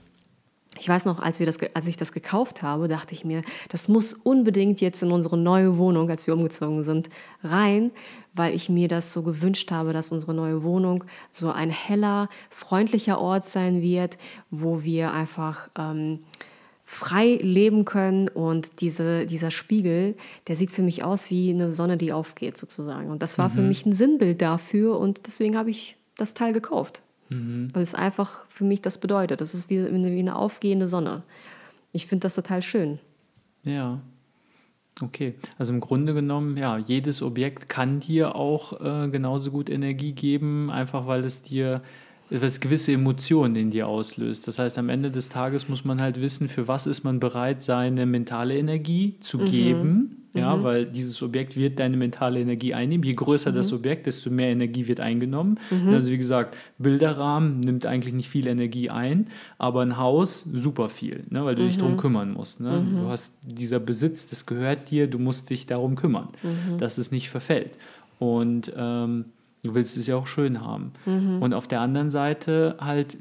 ich 0.79 0.89
weiß 0.89 1.05
noch, 1.05 1.21
als, 1.21 1.39
wir 1.39 1.47
das, 1.47 1.59
als 1.75 1.87
ich 1.87 1.97
das 1.97 2.13
gekauft 2.13 2.63
habe, 2.63 2.89
dachte 2.89 3.15
ich 3.15 3.25
mir, 3.25 3.43
das 3.69 3.89
muss 3.89 4.13
unbedingt 4.13 4.81
jetzt 4.81 5.03
in 5.03 5.13
unsere 5.13 5.37
neue 5.37 5.79
Wohnung, 5.79 6.11
als 6.11 6.27
wir 6.27 6.35
umgezogen 6.35 6.83
sind, 6.83 7.09
rein, 7.43 7.93
weil 8.33 8.55
ich 8.55 8.69
mir 8.69 8.89
das 8.89 9.13
so 9.13 9.23
gewünscht 9.23 9.71
habe, 9.71 9.93
dass 9.93 10.11
unsere 10.11 10.35
neue 10.35 10.63
Wohnung 10.63 11.05
so 11.31 11.51
ein 11.51 11.71
heller, 11.71 12.29
freundlicher 12.51 13.21
Ort 13.21 13.45
sein 13.45 13.83
wird, 13.83 14.19
wo 14.51 14.83
wir 14.83 15.13
einfach 15.13 15.69
ähm, 15.79 16.21
frei 16.87 17.39
leben 17.41 17.85
können 17.87 18.29
und 18.29 18.81
diese, 18.83 19.25
dieser 19.27 19.51
Spiegel, 19.51 20.15
der 20.49 20.55
sieht 20.55 20.71
für 20.71 20.83
mich 20.83 21.03
aus 21.03 21.31
wie 21.31 21.51
eine 21.51 21.69
Sonne, 21.71 21.97
die 21.97 22.13
aufgeht 22.13 22.59
sozusagen. 22.59 23.11
Und 23.11 23.23
das 23.23 23.39
war 23.39 23.49
für 23.49 23.63
mich 23.63 23.87
ein 23.87 23.93
Sinnbild 23.95 24.43
dafür 24.43 24.99
und 24.99 25.27
deswegen 25.27 25.57
habe 25.57 25.71
ich 25.71 25.97
das 26.19 26.35
Teil 26.35 26.53
gekauft. 26.53 27.01
Weil 27.31 27.83
es 27.83 27.95
einfach 27.95 28.45
für 28.49 28.65
mich 28.65 28.83
das 28.83 28.99
bedeutet. 28.99 29.41
Das 29.41 29.55
ist 29.55 29.71
wie, 29.71 29.79
eine- 29.81 30.13
wie 30.13 30.19
eine 30.21 30.37
aufgehende 30.37 30.87
Sonne. 30.87 31.23
Ich 31.93 32.07
finde 32.07 32.25
das 32.25 32.35
total 32.35 32.61
schön. 32.61 32.99
Ja. 33.65 34.01
Okay, 35.01 35.35
also 35.59 35.73
im 35.73 35.81
Grunde 35.81 36.15
genommen, 36.15 36.57
ja, 36.57 36.79
jedes 36.79 37.23
Objekt 37.23 37.69
kann 37.69 37.99
dir 37.99 38.37
auch 38.37 38.79
äh, 38.81 39.09
genauso 39.09 39.51
gut 39.51 39.69
Energie 39.69 40.13
geben, 40.13 40.71
einfach 40.71 41.07
weil 41.09 41.25
es 41.25 41.43
dir 41.43 41.83
was 42.31 42.61
gewisse 42.61 42.93
Emotionen 42.93 43.57
in 43.57 43.71
dir 43.71 43.87
auslöst. 43.87 44.49
Das 44.49 44.59
heißt, 44.59 44.79
am 44.79 44.89
Ende 44.89 45.11
des 45.11 45.29
Tages 45.29 45.69
muss 45.69 45.85
man 45.85 46.01
halt 46.01 46.21
wissen, 46.21 46.49
für 46.49 46.69
was 46.69 46.87
ist 46.87 47.05
man 47.05 47.21
bereit, 47.21 47.63
seine 47.63 48.07
mentale 48.07 48.57
Energie 48.57 49.17
zu 49.21 49.39
geben. 49.39 50.21
Ja, 50.37 50.65
weil 50.65 50.87
dieses 50.87 51.23
Objekt 51.23 51.57
wird 51.57 51.79
deine 51.79 51.97
mentale 51.97 52.41
Energie 52.41 52.75
einnehmen. 52.75 53.05
Je 53.05 53.15
größer 53.15 53.53
das 53.53 53.73
Objekt, 53.73 54.07
desto 54.07 54.31
mehr 54.31 54.49
Energie 54.49 54.89
wird 54.89 54.99
eingenommen. 54.99 55.61
Also 55.93 56.11
wie 56.11 56.19
gesagt, 56.19 56.57
Bilderrahmen 56.79 57.61
nimmt 57.61 57.87
eigentlich 57.87 58.15
nicht 58.15 58.29
viel 58.29 58.49
Energie 58.49 58.91
ein, 58.91 59.29
aber 59.59 59.83
ein 59.83 59.97
Haus 59.97 60.41
super 60.43 60.89
viel, 60.89 61.23
ne, 61.31 61.45
weil 61.45 61.55
du 61.55 61.65
dich 61.65 61.79
darum 61.79 61.97
kümmern 61.97 62.33
musst. 62.33 62.61
Ne? 62.61 62.85
Du 63.03 63.09
hast 63.09 63.39
dieser 63.43 63.79
Besitz, 63.79 64.29
das 64.29 64.45
gehört 64.45 64.91
dir, 64.91 65.07
du 65.07 65.21
musst 65.21 65.51
dich 65.51 65.67
darum 65.67 65.95
kümmern, 65.95 66.31
dass 66.79 66.99
es 66.99 67.13
nicht 67.13 67.31
verfällt. 67.31 67.71
Und 68.19 68.73
ähm, 68.77 69.27
du 69.65 69.75
willst 69.75 69.97
es 69.97 70.07
ja 70.07 70.17
auch 70.17 70.29
schön 70.29 70.61
haben. 70.61 70.93
Und 71.41 71.55
auf 71.55 71.67
der 71.67 71.81
anderen 71.81 72.11
Seite 72.11 72.77
halt, 72.79 73.17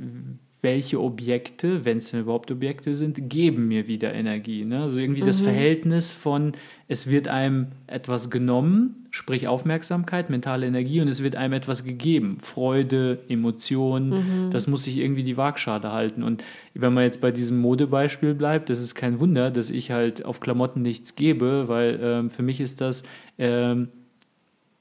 welche 0.61 1.01
Objekte, 1.01 1.83
wenn 1.83 1.97
es 1.97 2.11
denn 2.11 2.21
überhaupt 2.21 2.49
Objekte 2.49 2.95
sind, 2.95 3.29
geben 3.29 3.67
mir 3.67 3.87
wieder 3.87 4.13
Energie. 4.13 4.63
Ne? 4.63 4.83
Also 4.83 4.99
irgendwie 4.99 5.21
das 5.21 5.41
Verhältnis 5.41 6.13
von, 6.13 6.53
es 6.87 7.09
wird 7.09 7.27
einem 7.27 7.67
etwas 7.85 8.29
genommen, 8.29 9.07
sprich 9.11 9.47
Aufmerksamkeit, 9.47 10.29
mentale 10.29 10.65
Energie, 10.65 11.01
und 11.01 11.09
es 11.09 11.21
wird 11.21 11.35
einem 11.35 11.53
etwas 11.53 11.83
gegeben. 11.83 12.37
Freude, 12.39 13.19
Emotionen, 13.27 14.49
das 14.51 14.67
muss 14.67 14.83
sich 14.83 14.97
irgendwie 14.97 15.23
die 15.23 15.35
Waagschale 15.35 15.91
halten. 15.91 16.23
Und 16.23 16.43
wenn 16.73 16.93
man 16.93 17.03
jetzt 17.03 17.19
bei 17.19 17.31
diesem 17.31 17.59
Modebeispiel 17.59 18.33
bleibt, 18.33 18.69
das 18.69 18.79
ist 18.79 18.95
kein 18.95 19.19
Wunder, 19.19 19.51
dass 19.51 19.69
ich 19.69 19.91
halt 19.91 20.23
auf 20.23 20.39
Klamotten 20.39 20.81
nichts 20.81 21.15
gebe, 21.15 21.67
weil 21.67 21.99
ähm, 22.01 22.29
für 22.29 22.43
mich 22.43 22.61
ist 22.61 22.79
das... 22.79 23.03
Ähm, 23.37 23.89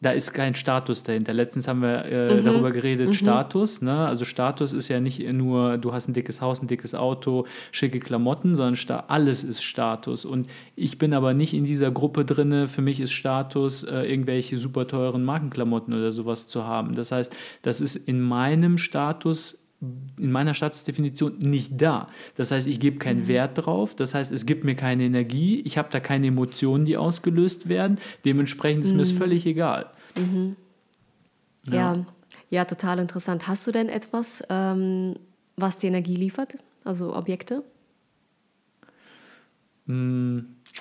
da 0.03 0.11
ist 0.11 0.35
kein 0.35 0.57
Status 0.57 1.05
dahinter. 1.05 1.33
Letztens 1.33 1.69
haben 1.69 1.81
wir 1.81 2.05
äh, 2.05 2.43
darüber 2.43 2.73
geredet, 2.73 3.15
Status. 3.15 3.83
Ne? 3.83 4.07
Also 4.07 4.25
Status 4.25 4.73
ist 4.73 4.89
ja 4.89 4.99
nicht 4.99 5.21
nur, 5.33 5.79
du 5.79 5.93
hast 5.93 6.09
ein 6.09 6.13
dickes 6.13 6.41
Haus, 6.41 6.61
ein 6.61 6.67
dickes 6.67 6.95
Auto, 6.95 7.47
schicke 7.71 8.01
Klamotten, 8.01 8.57
sondern 8.57 9.01
alles 9.07 9.45
ist 9.45 9.63
Status. 9.63 10.25
Und 10.25 10.49
ich 10.75 10.99
bin 10.99 11.15
aber 11.15 11.35
nicht 11.35 11.55
in 11.55 11.65
dieser 11.65 11.93
Gruppe 11.93 12.25
drinne. 12.25 12.67
Für 12.67 12.83
mich 12.83 13.01
ist 13.01 13.13
Status, 13.13 13.85
äh, 13.85 14.03
irgendwelche 14.03 14.59
super 14.59 14.89
teuren 14.89 15.25
Markenklamotten 15.25 15.95
oder 15.95 16.11
sowas 16.11 16.49
zu 16.49 16.67
haben. 16.67 16.97
Das 16.97 17.13
heißt, 17.13 17.35
das 17.63 17.81
ist 17.81 17.95
in 17.95 18.21
meinem 18.21 18.79
Status 18.79 19.62
in 20.19 20.31
meiner 20.31 20.55
Statusdefinition 20.55 21.39
nicht 21.39 21.81
da. 21.81 22.09
Das 22.37 22.53
heißt, 22.53 22.69
ich 22.69 22.79
gebe 22.79 22.99
keinen 22.99 23.27
Wert 23.27 23.59
drauf. 23.59 23.97
Das 23.97 24.15
heißt, 24.15 24.31
es 24.31 24.47
gibt 24.47 24.65
mir 24.65 24.77
keine 24.77 25.03
Energie. 25.03 25.61
Ich 25.61 25.77
habe 25.77 25.89
da 25.91 25.99
keine 25.99 26.29
Emotionen, 26.29 26.85
die 26.85 26.97
ausgelöst 26.97 27.69
werden. 27.69 27.99
Dementsprechend 28.25 28.85
ist 28.85 28.95
mir 28.95 29.03
es 29.03 29.13
völlig 29.13 29.45
egal. 29.45 29.91
Ja. 31.67 32.05
ja, 32.51 32.65
total 32.65 33.01
interessant. 33.01 33.49
Hast 33.49 33.67
du 33.67 33.73
denn 33.73 33.89
etwas, 33.89 34.43
ähm, 34.49 35.15
was 35.57 35.79
dir 35.79 35.89
Energie 35.89 36.17
liefert? 36.17 36.55
Also 36.85 37.15
Objekte? 37.15 37.65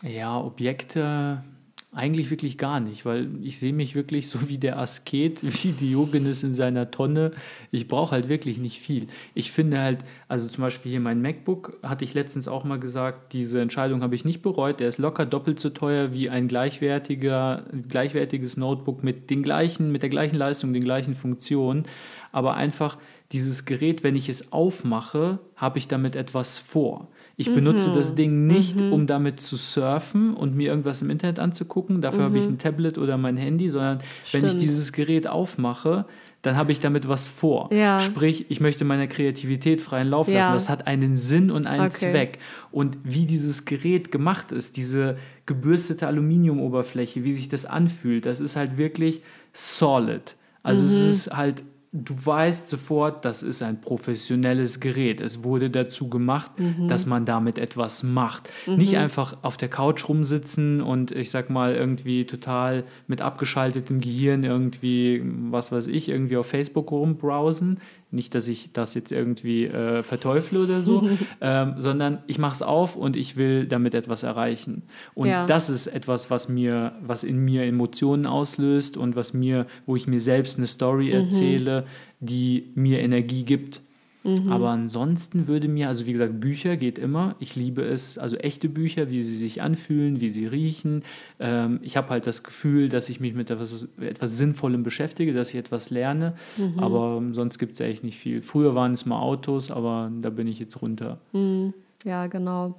Ja, 0.04 0.40
Objekte 0.40 1.44
eigentlich 1.94 2.30
wirklich 2.30 2.58
gar 2.58 2.80
nicht, 2.80 3.06
weil 3.06 3.28
ich 3.44 3.60
sehe 3.60 3.74
mich 3.74 3.96
wirklich 3.96 4.30
so 4.30 4.48
wie 4.48 4.58
der 4.58 4.80
Asket, 4.80 5.44
wie 5.64 5.74
Diogenes 5.74 6.42
in 6.42 6.54
seiner 6.54 6.90
Tonne. 6.90 7.34
Ich 7.72 7.90
brauche 7.90 8.12
halt 8.12 8.30
wirklich 8.30 8.58
nicht 8.58 8.80
viel. 8.80 9.08
Ich 9.34 9.52
finde 9.52 9.80
halt, 9.80 10.00
also 10.30 10.48
zum 10.48 10.62
Beispiel 10.62 10.92
hier 10.92 11.02
mein 11.02 11.22
MacBook, 11.22 11.80
hatte 11.84 12.06
ich 12.06 12.14
letztens 12.14 12.48
auch 12.48 12.64
mal 12.64 12.80
gesagt, 12.80 13.34
diese 13.34 13.60
Entscheidung 13.60 14.04
habe 14.04 14.16
ich 14.16 14.24
nicht 14.24 14.42
bereut. 14.42 14.80
Der 14.80 14.88
ist 14.88 15.00
locker 15.00 15.26
doppelt 15.26 15.60
so 15.60 15.70
teuer 15.70 16.14
wie 16.14 16.30
ein 16.30 16.48
gleichwertiger, 16.48 17.66
gleichwertiges 17.90 18.56
Notebook 18.56 19.04
mit 19.04 19.30
den 19.30 19.44
gleichen, 19.44 19.92
mit 19.92 20.02
der 20.02 20.10
gleichen 20.10 20.38
Leistung, 20.38 20.72
den 20.72 20.86
gleichen 20.86 21.14
Funktionen. 21.14 21.84
Aber 22.32 22.54
einfach 22.54 22.98
dieses 23.34 23.66
Gerät, 23.66 24.04
wenn 24.04 24.16
ich 24.16 24.30
es 24.30 24.54
aufmache, 24.54 25.40
habe 25.58 25.78
ich 25.78 25.90
damit 25.90 26.16
etwas 26.16 26.58
vor. 26.58 27.10
Ich 27.38 27.54
benutze 27.54 27.92
das 27.94 28.16
Ding 28.16 28.46
nicht, 28.48 28.80
um 28.82 29.08
damit 29.08 29.40
zu 29.42 29.56
surfen 29.58 30.34
und 30.34 30.56
mir 30.56 30.70
irgendwas 30.70 31.02
im 31.02 31.10
Internet 31.10 31.40
anzugucken. 31.40 32.02
Dafür 32.02 32.24
habe 32.26 32.38
ich 32.38 32.46
ein 32.46 32.58
Tablet 32.58 32.98
oder 32.98 33.18
mein 33.18 33.38
Handy, 33.38 33.70
sondern 33.70 34.00
wenn 34.32 34.44
ich 34.44 34.50
Stimmt. 34.52 34.62
dieses 34.62 34.94
Gerät 34.94 35.28
aufmache, 35.28 36.06
dann 36.42 36.56
habe 36.56 36.72
ich 36.72 36.80
damit 36.80 37.08
was 37.08 37.28
vor. 37.28 37.72
Ja. 37.72 38.00
Sprich, 38.00 38.48
ich 38.50 38.60
möchte 38.60 38.84
meiner 38.84 39.08
Kreativität 39.08 39.82
freien 39.82 40.08
Lauf 40.08 40.28
lassen. 40.28 40.50
Ja. 40.50 40.54
Das 40.54 40.70
hat 40.70 40.88
einen 40.88 41.16
Sinn 41.16 41.52
und 41.52 41.68
einen 41.68 41.86
Okay. 41.86 42.12
Zweck. 42.12 42.40
Und 42.72 42.98
wie 43.04 43.26
dieses 43.26 43.66
Gerät 43.66 44.12
gemacht 44.12 44.52
ist, 44.52 44.76
diese 44.78 45.18
gebürstete 45.46 46.08
Aluminiumoberfläche, 46.08 47.24
wie 47.24 47.32
sich 47.32 47.50
das 47.50 47.66
anfühlt, 47.66 48.26
das 48.26 48.40
ist 48.40 48.56
halt 48.56 48.78
wirklich 48.78 49.22
solid. 49.54 50.36
Also 50.64 50.86
es 50.86 51.08
ist 51.26 51.36
halt, 51.36 51.64
du 51.94 52.14
weißt 52.26 52.70
sofort, 52.70 53.26
das 53.26 53.44
ist 53.44 53.62
ein 53.62 53.82
professionelles 53.82 54.80
Gerät. 54.80 55.20
Es 55.20 55.44
wurde 55.44 55.70
dazu 55.70 56.10
gemacht, 56.10 56.52
dass 56.88 57.06
man 57.06 57.26
damit 57.26 57.58
etwas 57.58 58.04
macht. 58.04 58.50
Nicht 58.66 58.96
einfach 58.98 59.38
auf 59.42 59.58
der 59.58 59.68
Couch 59.68 60.08
rumsitzen 60.08 60.82
und 60.82 61.12
ich 61.12 61.32
sag 61.32 61.50
mal 61.50 61.76
irgendwie 61.76 62.26
total 62.26 62.86
mit 63.08 63.22
abgeschaltetem 63.22 64.00
Gehirn 64.00 64.46
irgendwie, 64.46 65.22
was 65.50 65.72
weiß 65.74 65.88
ich, 65.88 66.08
irgendwie 66.08 66.38
auf 66.38 66.48
Facebook 66.48 66.92
rumbrowsen. 66.92 67.80
Nicht, 68.12 68.36
dass 68.36 68.48
ich 68.48 68.72
das 68.74 68.94
jetzt 68.94 69.12
irgendwie 69.12 69.66
äh, 69.66 70.04
verteufle 70.04 70.60
oder 70.64 70.82
so, 70.82 71.08
ähm, 71.42 71.76
sondern 71.78 72.20
ich 72.28 72.38
mache 72.38 72.54
es 72.56 72.62
auf 72.62 72.96
und 72.96 73.16
ich 73.16 73.38
will 73.38 73.66
damit 73.66 73.94
etwas 73.94 74.24
erreichen. 74.24 74.84
Und 75.14 75.30
Ja. 75.30 75.46
das 75.46 75.70
ist 75.70 75.88
etwas, 75.88 76.30
was 76.30 76.50
mir, 76.50 76.94
was 77.02 77.24
in 77.24 77.38
mir 77.38 77.64
Emotionen 77.64 78.26
auslöst 78.26 78.98
und 78.98 79.16
was 79.16 79.34
mir, 79.34 79.66
wo 79.86 79.96
ich 79.96 80.08
mir 80.08 80.20
selbst 80.20 80.58
eine 80.58 80.68
Story 80.68 81.12
erzähle, 81.12 81.86
die 82.20 82.72
mir 82.76 83.00
Energie 83.00 83.44
gibt. 83.44 83.82
Mhm. 84.24 84.52
Aber 84.52 84.70
ansonsten 84.70 85.48
würde 85.48 85.68
mir, 85.68 85.88
also 85.88 86.06
wie 86.06 86.12
gesagt, 86.12 86.40
Bücher 86.40 86.78
geht 86.78 87.00
immer. 87.00 87.36
Ich 87.40 87.56
liebe 87.56 87.82
es, 87.84 88.18
also 88.18 88.36
echte 88.38 88.70
Bücher, 88.70 89.10
wie 89.10 89.22
sie 89.22 89.36
sich 89.36 89.62
anfühlen, 89.62 90.22
wie 90.22 90.30
sie 90.30 90.46
riechen. 90.46 91.04
Ähm, 91.40 91.80
ich 91.82 91.98
habe 91.98 92.10
halt 92.10 92.28
das 92.28 92.44
Gefühl, 92.44 92.90
dass 92.90 93.10
ich 93.10 93.20
mich 93.20 93.34
mit 93.34 93.50
etwas, 93.50 93.88
etwas 94.00 94.38
Sinnvollem 94.38 94.84
beschäftige, 94.84 95.34
dass 95.34 95.50
ich 95.50 95.56
etwas 95.56 95.90
lerne. 95.90 96.36
Mhm. 96.58 96.80
Aber 96.80 97.24
sonst 97.32 97.58
gibt 97.58 97.74
es 97.74 97.82
eigentlich 97.82 98.04
nicht 98.04 98.20
viel. 98.20 98.44
Früher 98.44 98.76
waren 98.76 98.94
es 98.94 99.06
mal 99.06 99.20
Autos, 99.20 99.72
aber 99.72 100.12
da 100.22 100.30
bin 100.30 100.48
ich 100.48 100.60
jetzt 100.60 100.82
runter. 100.82 101.20
Mhm. 101.34 101.74
Ja, 102.04 102.28
genau. 102.28 102.76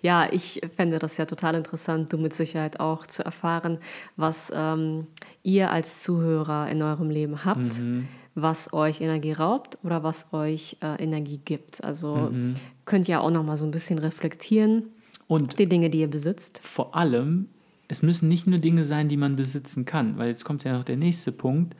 Ja, 0.00 0.26
ich 0.32 0.62
fände 0.74 0.98
das 0.98 1.18
ja 1.18 1.26
total 1.26 1.54
interessant, 1.54 2.10
du 2.12 2.16
mit 2.16 2.32
Sicherheit 2.32 2.80
auch 2.80 3.06
zu 3.06 3.22
erfahren, 3.22 3.78
was 4.16 4.50
ähm, 4.54 5.06
ihr 5.42 5.70
als 5.70 6.02
Zuhörer 6.02 6.70
in 6.70 6.80
eurem 6.80 7.10
Leben 7.10 7.44
habt. 7.44 7.78
Mhm 7.78 8.08
was 8.42 8.72
euch 8.72 9.00
Energie 9.00 9.32
raubt 9.32 9.78
oder 9.82 10.02
was 10.02 10.32
euch 10.32 10.76
äh, 10.82 11.02
Energie 11.02 11.40
gibt. 11.44 11.82
Also 11.82 12.30
mhm. 12.32 12.54
könnt 12.84 13.08
ihr 13.08 13.20
auch 13.20 13.30
noch 13.30 13.44
mal 13.44 13.56
so 13.56 13.64
ein 13.64 13.70
bisschen 13.70 13.98
reflektieren 13.98 14.84
und 15.26 15.58
die 15.58 15.68
Dinge, 15.68 15.90
die 15.90 16.00
ihr 16.00 16.10
besitzt. 16.10 16.60
Vor 16.62 16.94
allem, 16.96 17.48
es 17.88 18.02
müssen 18.02 18.28
nicht 18.28 18.46
nur 18.46 18.58
Dinge 18.58 18.84
sein, 18.84 19.08
die 19.08 19.16
man 19.16 19.36
besitzen 19.36 19.84
kann, 19.84 20.18
weil 20.18 20.28
jetzt 20.28 20.44
kommt 20.44 20.64
ja 20.64 20.72
noch 20.72 20.84
der 20.84 20.96
nächste 20.96 21.32
Punkt. 21.32 21.74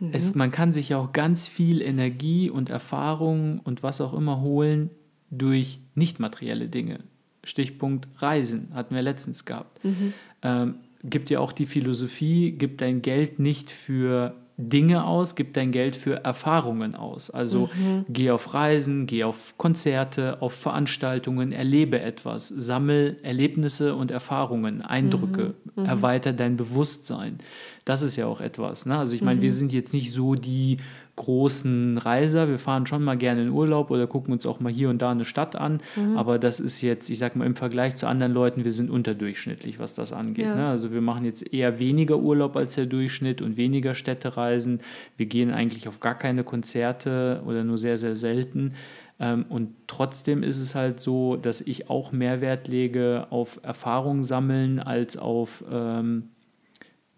Mhm. 0.00 0.10
Es, 0.12 0.34
man 0.34 0.50
kann 0.50 0.72
sich 0.72 0.90
ja 0.90 0.98
auch 0.98 1.12
ganz 1.12 1.48
viel 1.48 1.82
Energie 1.82 2.50
und 2.50 2.70
Erfahrung 2.70 3.60
und 3.60 3.82
was 3.82 4.00
auch 4.00 4.14
immer 4.14 4.40
holen 4.40 4.90
durch 5.30 5.80
nicht 5.94 6.20
materielle 6.20 6.68
Dinge. 6.68 7.00
Stichpunkt 7.42 8.08
Reisen 8.18 8.68
hatten 8.72 8.94
wir 8.94 9.02
letztens 9.02 9.44
gehabt. 9.44 9.84
Mhm. 9.84 10.12
Ähm, 10.42 10.74
gibt 11.02 11.28
ja 11.28 11.40
auch 11.40 11.52
die 11.52 11.66
Philosophie, 11.66 12.52
gib 12.52 12.78
dein 12.78 13.02
Geld 13.02 13.38
nicht 13.38 13.70
für 13.70 14.34
Dinge 14.56 15.04
aus, 15.04 15.34
gib 15.34 15.52
dein 15.54 15.72
Geld 15.72 15.96
für 15.96 16.24
Erfahrungen 16.24 16.94
aus. 16.94 17.30
Also 17.30 17.70
mhm. 17.76 18.04
geh 18.08 18.30
auf 18.30 18.54
Reisen, 18.54 19.06
geh 19.06 19.24
auf 19.24 19.58
Konzerte, 19.58 20.40
auf 20.42 20.54
Veranstaltungen, 20.54 21.50
erlebe 21.50 22.00
etwas, 22.00 22.48
sammel 22.48 23.16
Erlebnisse 23.22 23.96
und 23.96 24.12
Erfahrungen, 24.12 24.80
Eindrücke, 24.82 25.54
mhm. 25.74 25.82
mhm. 25.82 25.88
erweiter 25.88 26.32
dein 26.32 26.56
Bewusstsein. 26.56 27.38
Das 27.84 28.00
ist 28.00 28.14
ja 28.14 28.26
auch 28.26 28.40
etwas. 28.40 28.86
Ne? 28.86 28.96
Also 28.96 29.14
ich 29.14 29.22
meine, 29.22 29.38
mhm. 29.38 29.42
wir 29.42 29.52
sind 29.52 29.72
jetzt 29.72 29.92
nicht 29.92 30.12
so 30.12 30.36
die 30.36 30.76
großen 31.16 31.98
Reiser. 31.98 32.48
Wir 32.48 32.58
fahren 32.58 32.86
schon 32.86 33.04
mal 33.04 33.16
gerne 33.16 33.42
in 33.42 33.50
Urlaub 33.50 33.90
oder 33.90 34.06
gucken 34.06 34.32
uns 34.32 34.46
auch 34.46 34.60
mal 34.60 34.72
hier 34.72 34.90
und 34.90 35.00
da 35.00 35.12
eine 35.12 35.24
Stadt 35.24 35.54
an. 35.54 35.80
Mhm. 35.96 36.16
Aber 36.16 36.38
das 36.38 36.60
ist 36.60 36.80
jetzt, 36.80 37.08
ich 37.08 37.18
sag 37.18 37.36
mal, 37.36 37.46
im 37.46 37.54
Vergleich 37.54 37.94
zu 37.96 38.06
anderen 38.06 38.32
Leuten, 38.32 38.64
wir 38.64 38.72
sind 38.72 38.90
unterdurchschnittlich, 38.90 39.78
was 39.78 39.94
das 39.94 40.12
angeht. 40.12 40.46
Ja. 40.46 40.54
Ne? 40.54 40.66
Also 40.66 40.92
wir 40.92 41.00
machen 41.00 41.24
jetzt 41.24 41.52
eher 41.52 41.78
weniger 41.78 42.18
Urlaub 42.18 42.56
als 42.56 42.74
der 42.74 42.86
Durchschnitt 42.86 43.42
und 43.42 43.56
weniger 43.56 43.94
Städtereisen. 43.94 44.80
Wir 45.16 45.26
gehen 45.26 45.50
eigentlich 45.50 45.86
auf 45.86 46.00
gar 46.00 46.18
keine 46.18 46.42
Konzerte 46.42 47.42
oder 47.46 47.62
nur 47.62 47.78
sehr, 47.78 47.96
sehr 47.96 48.16
selten. 48.16 48.74
Ähm, 49.20 49.44
und 49.48 49.74
trotzdem 49.86 50.42
ist 50.42 50.58
es 50.58 50.74
halt 50.74 51.00
so, 51.00 51.36
dass 51.36 51.60
ich 51.60 51.88
auch 51.88 52.10
mehr 52.10 52.40
Wert 52.40 52.66
lege 52.66 53.28
auf 53.30 53.60
Erfahrung 53.62 54.24
sammeln 54.24 54.80
als 54.80 55.16
auf 55.16 55.64
ähm, 55.70 56.30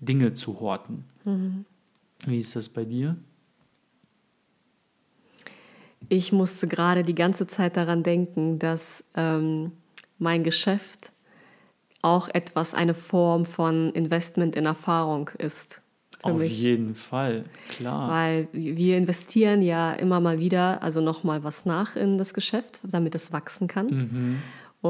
Dinge 0.01 0.35
zu 0.35 0.61
horten. 0.61 1.05
Mhm. 1.25 1.65
Wie 2.27 2.39
ist 2.39 2.57
das 2.57 2.69
bei 2.69 2.85
dir? 2.85 3.17
Ich 6.09 6.33
musste 6.33 6.69
gerade 6.69 7.03
die 7.03 7.15
ganze 7.15 7.47
Zeit 7.47 7.77
daran 7.77 8.03
denken, 8.03 8.59
dass 8.59 9.05
ähm, 9.15 9.73
mein 10.19 10.45
Geschäft 10.45 11.13
auch 12.03 12.29
etwas, 12.29 12.75
eine 12.75 12.95
Form 12.95 13.47
von 13.47 13.91
Investment 13.93 14.55
in 14.55 14.67
Erfahrung 14.67 15.31
ist. 15.39 15.83
Auf 16.23 16.39
mich. 16.39 16.59
jeden 16.59 16.95
Fall, 16.95 17.45
klar. 17.69 18.15
Weil 18.15 18.49
wir 18.53 18.97
investieren 18.97 19.63
ja 19.63 19.93
immer 19.93 20.21
mal 20.21 20.39
wieder, 20.39 20.83
also 20.83 21.01
nochmal 21.01 21.45
was 21.45 21.67
nach 21.67 21.95
in 21.95 22.19
das 22.19 22.35
Geschäft, 22.35 22.81
damit 22.85 23.15
es 23.15 23.33
wachsen 23.33 23.69
kann. 23.69 23.87
Mhm. 23.87 24.43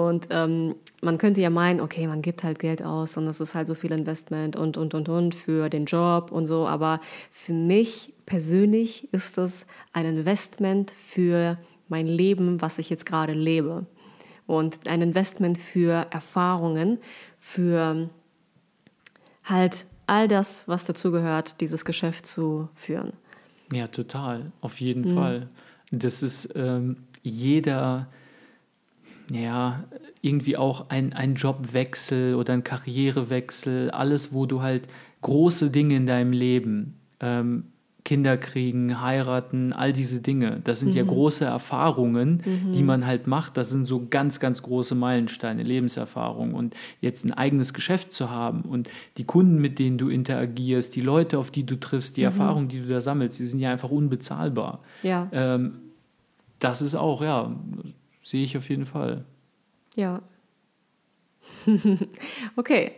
Und 0.05 0.29
ähm, 0.31 0.75
man 1.01 1.19
könnte 1.19 1.41
ja 1.41 1.51
meinen, 1.51 1.81
okay, 1.81 2.07
man 2.07 2.23
gibt 2.23 2.45
halt 2.45 2.59
Geld 2.59 2.83
aus 2.83 3.17
und 3.17 3.27
das 3.27 3.41
ist 3.41 3.55
halt 3.55 3.67
so 3.67 3.75
viel 3.75 3.93
Investment 3.93 4.57
und, 4.57 4.77
und, 4.77 4.95
und, 4.95 5.09
und 5.09 5.35
für 5.35 5.69
den 5.69 5.87
Job 5.87 6.33
und 6.33 6.47
so. 6.47 6.67
Aber 6.67 7.01
für 7.31 7.53
mich 7.53 8.13
persönlich 8.27 9.09
ist 9.13 9.39
es 9.39 9.67
ein 9.93 10.05
Investment 10.05 10.91
für 10.91 11.59
mein 11.89 12.07
Leben, 12.07 12.61
was 12.61 12.79
ich 12.79 12.91
jetzt 12.91 13.07
gerade 13.07 13.33
lebe. 13.33 13.87
Und 14.47 14.87
ein 14.87 15.03
Investment 15.03 15.59
für 15.59 16.07
Erfahrungen, 16.11 16.99
für 17.39 18.11
halt 19.45 19.87
all 20.07 20.29
das, 20.29 20.69
was 20.69 20.85
dazugehört, 20.85 21.61
dieses 21.61 21.85
Geschäft 21.85 22.27
zu 22.27 22.69
führen. 22.75 23.13
Ja, 23.73 23.89
total, 23.89 24.53
auf 24.61 24.81
jeden 24.81 25.11
mhm. 25.11 25.15
Fall. 25.15 25.49
Das 25.91 26.23
ist 26.23 26.53
ähm, 26.55 26.99
jeder 27.23 28.09
ja, 29.31 29.85
irgendwie 30.21 30.57
auch 30.57 30.91
ein, 30.91 31.13
ein 31.13 31.35
Jobwechsel 31.35 32.35
oder 32.35 32.53
ein 32.53 32.65
Karrierewechsel, 32.65 33.91
alles, 33.91 34.33
wo 34.33 34.47
du 34.47 34.63
halt 34.63 34.85
große 35.23 35.71
Dinge 35.71 35.97
in 35.97 36.07
deinem 36.07 36.33
Leben, 36.33 37.01
ähm, 37.21 37.65
Kinder 38.07 38.37
kriegen, 38.37 39.01
heiraten, 39.01 39.73
all 39.73 39.93
diese 39.93 40.23
Dinge, 40.23 40.61
das 40.63 40.79
sind 40.79 40.91
mhm. 40.91 40.97
ja 40.97 41.03
große 41.03 41.45
Erfahrungen, 41.45 42.41
mhm. 42.45 42.73
die 42.73 42.85
man 42.85 43.05
halt 43.05 43.27
macht. 43.27 43.57
Das 43.57 43.71
sind 43.71 43.85
so 43.85 44.07
ganz, 44.09 44.39
ganz 44.39 44.63
große 44.63 44.95
Meilensteine, 44.95 45.65
Lebenserfahrung. 45.65 46.55
Und 46.55 46.77
jetzt 47.01 47.25
ein 47.25 47.33
eigenes 47.33 47.75
Geschäft 47.75 48.13
zu 48.13 48.31
haben 48.31 48.63
und 48.63 48.89
die 49.17 49.25
Kunden, 49.25 49.61
mit 49.61 49.81
denen 49.81 49.99
du 49.99 50.09
interagierst, 50.09 50.95
die 50.95 51.01
Leute, 51.01 51.37
auf 51.37 51.51
die 51.51 51.67
du 51.67 51.81
triffst, 51.81 52.17
die 52.17 52.21
mhm. 52.21 52.27
Erfahrungen, 52.27 52.69
die 52.69 52.81
du 52.81 52.87
da 52.87 53.01
sammelst, 53.01 53.41
die 53.41 53.47
sind 53.47 53.59
ja 53.59 53.73
einfach 53.73 53.91
unbezahlbar. 53.91 54.85
Ja. 55.03 55.29
Ähm, 55.33 55.73
das 56.61 56.83
ist 56.83 56.95
auch, 56.95 57.23
ja, 57.23 57.53
sehe 58.27 58.43
ich 58.43 58.57
auf 58.57 58.69
jeden 58.69 58.87
Fall. 58.87 59.25
Ja. 59.95 60.21
okay, 62.57 62.93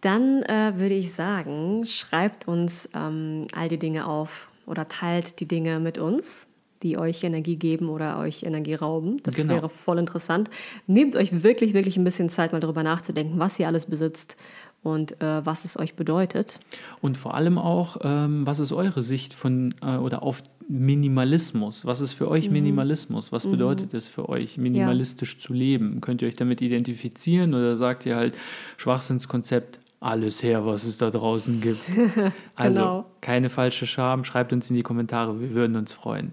dann 0.00 0.42
äh, 0.44 0.72
würde 0.76 0.94
ich 0.94 1.12
sagen, 1.12 1.84
schreibt 1.84 2.48
uns 2.48 2.88
ähm, 2.94 3.46
all 3.52 3.68
die 3.68 3.78
Dinge 3.78 4.06
auf 4.06 4.48
oder 4.64 4.88
teilt 4.88 5.40
die 5.40 5.46
Dinge 5.46 5.80
mit 5.80 5.98
uns, 5.98 6.48
die 6.82 6.96
euch 6.96 7.22
Energie 7.24 7.56
geben 7.56 7.90
oder 7.90 8.18
euch 8.20 8.42
Energie 8.42 8.72
rauben. 8.72 9.22
Das 9.22 9.34
genau. 9.34 9.54
wäre 9.54 9.68
voll 9.68 9.98
interessant. 9.98 10.48
Nehmt 10.86 11.14
euch 11.14 11.42
wirklich, 11.42 11.74
wirklich 11.74 11.98
ein 11.98 12.04
bisschen 12.04 12.30
Zeit, 12.30 12.52
mal 12.52 12.60
darüber 12.60 12.82
nachzudenken, 12.82 13.38
was 13.38 13.58
ihr 13.58 13.66
alles 13.66 13.84
besitzt 13.84 14.38
und 14.82 15.20
äh, 15.20 15.44
was 15.44 15.64
es 15.64 15.78
euch 15.78 15.94
bedeutet. 15.94 16.60
Und 17.00 17.16
vor 17.16 17.34
allem 17.34 17.58
auch, 17.58 17.98
ähm, 18.02 18.46
was 18.46 18.60
ist 18.60 18.72
eure 18.72 19.02
Sicht 19.02 19.34
von 19.34 19.74
äh, 19.82 19.96
oder 19.96 20.22
auf 20.22 20.42
Minimalismus? 20.68 21.84
Was 21.84 22.00
ist 22.00 22.12
für 22.12 22.30
euch 22.30 22.46
mhm. 22.46 22.54
Minimalismus? 22.54 23.32
Was 23.32 23.46
mhm. 23.46 23.52
bedeutet 23.52 23.94
es 23.94 24.08
für 24.08 24.28
euch, 24.28 24.56
minimalistisch 24.56 25.34
ja. 25.34 25.40
zu 25.40 25.52
leben? 25.52 26.00
Könnt 26.00 26.22
ihr 26.22 26.28
euch 26.28 26.36
damit 26.36 26.62
identifizieren 26.62 27.54
oder 27.54 27.76
sagt 27.76 28.06
ihr 28.06 28.16
halt 28.16 28.34
Schwachsinnskonzept? 28.76 29.80
Alles 30.02 30.42
her, 30.42 30.64
was 30.64 30.84
es 30.84 30.96
da 30.96 31.10
draußen 31.10 31.60
gibt. 31.60 31.80
Also 32.54 32.80
genau. 32.80 33.06
keine 33.20 33.50
falsche 33.50 33.86
Scham, 33.86 34.24
schreibt 34.24 34.52
uns 34.52 34.70
in 34.70 34.76
die 34.76 34.82
Kommentare, 34.82 35.40
wir 35.40 35.52
würden 35.54 35.76
uns 35.76 35.92
freuen. 35.92 36.32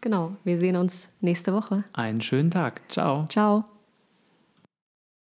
Genau, 0.00 0.32
wir 0.44 0.58
sehen 0.58 0.76
uns 0.76 1.08
nächste 1.20 1.52
Woche. 1.52 1.84
Einen 1.92 2.20
schönen 2.20 2.50
Tag. 2.50 2.80
Ciao. 2.88 3.26
Ciao. 3.28 3.71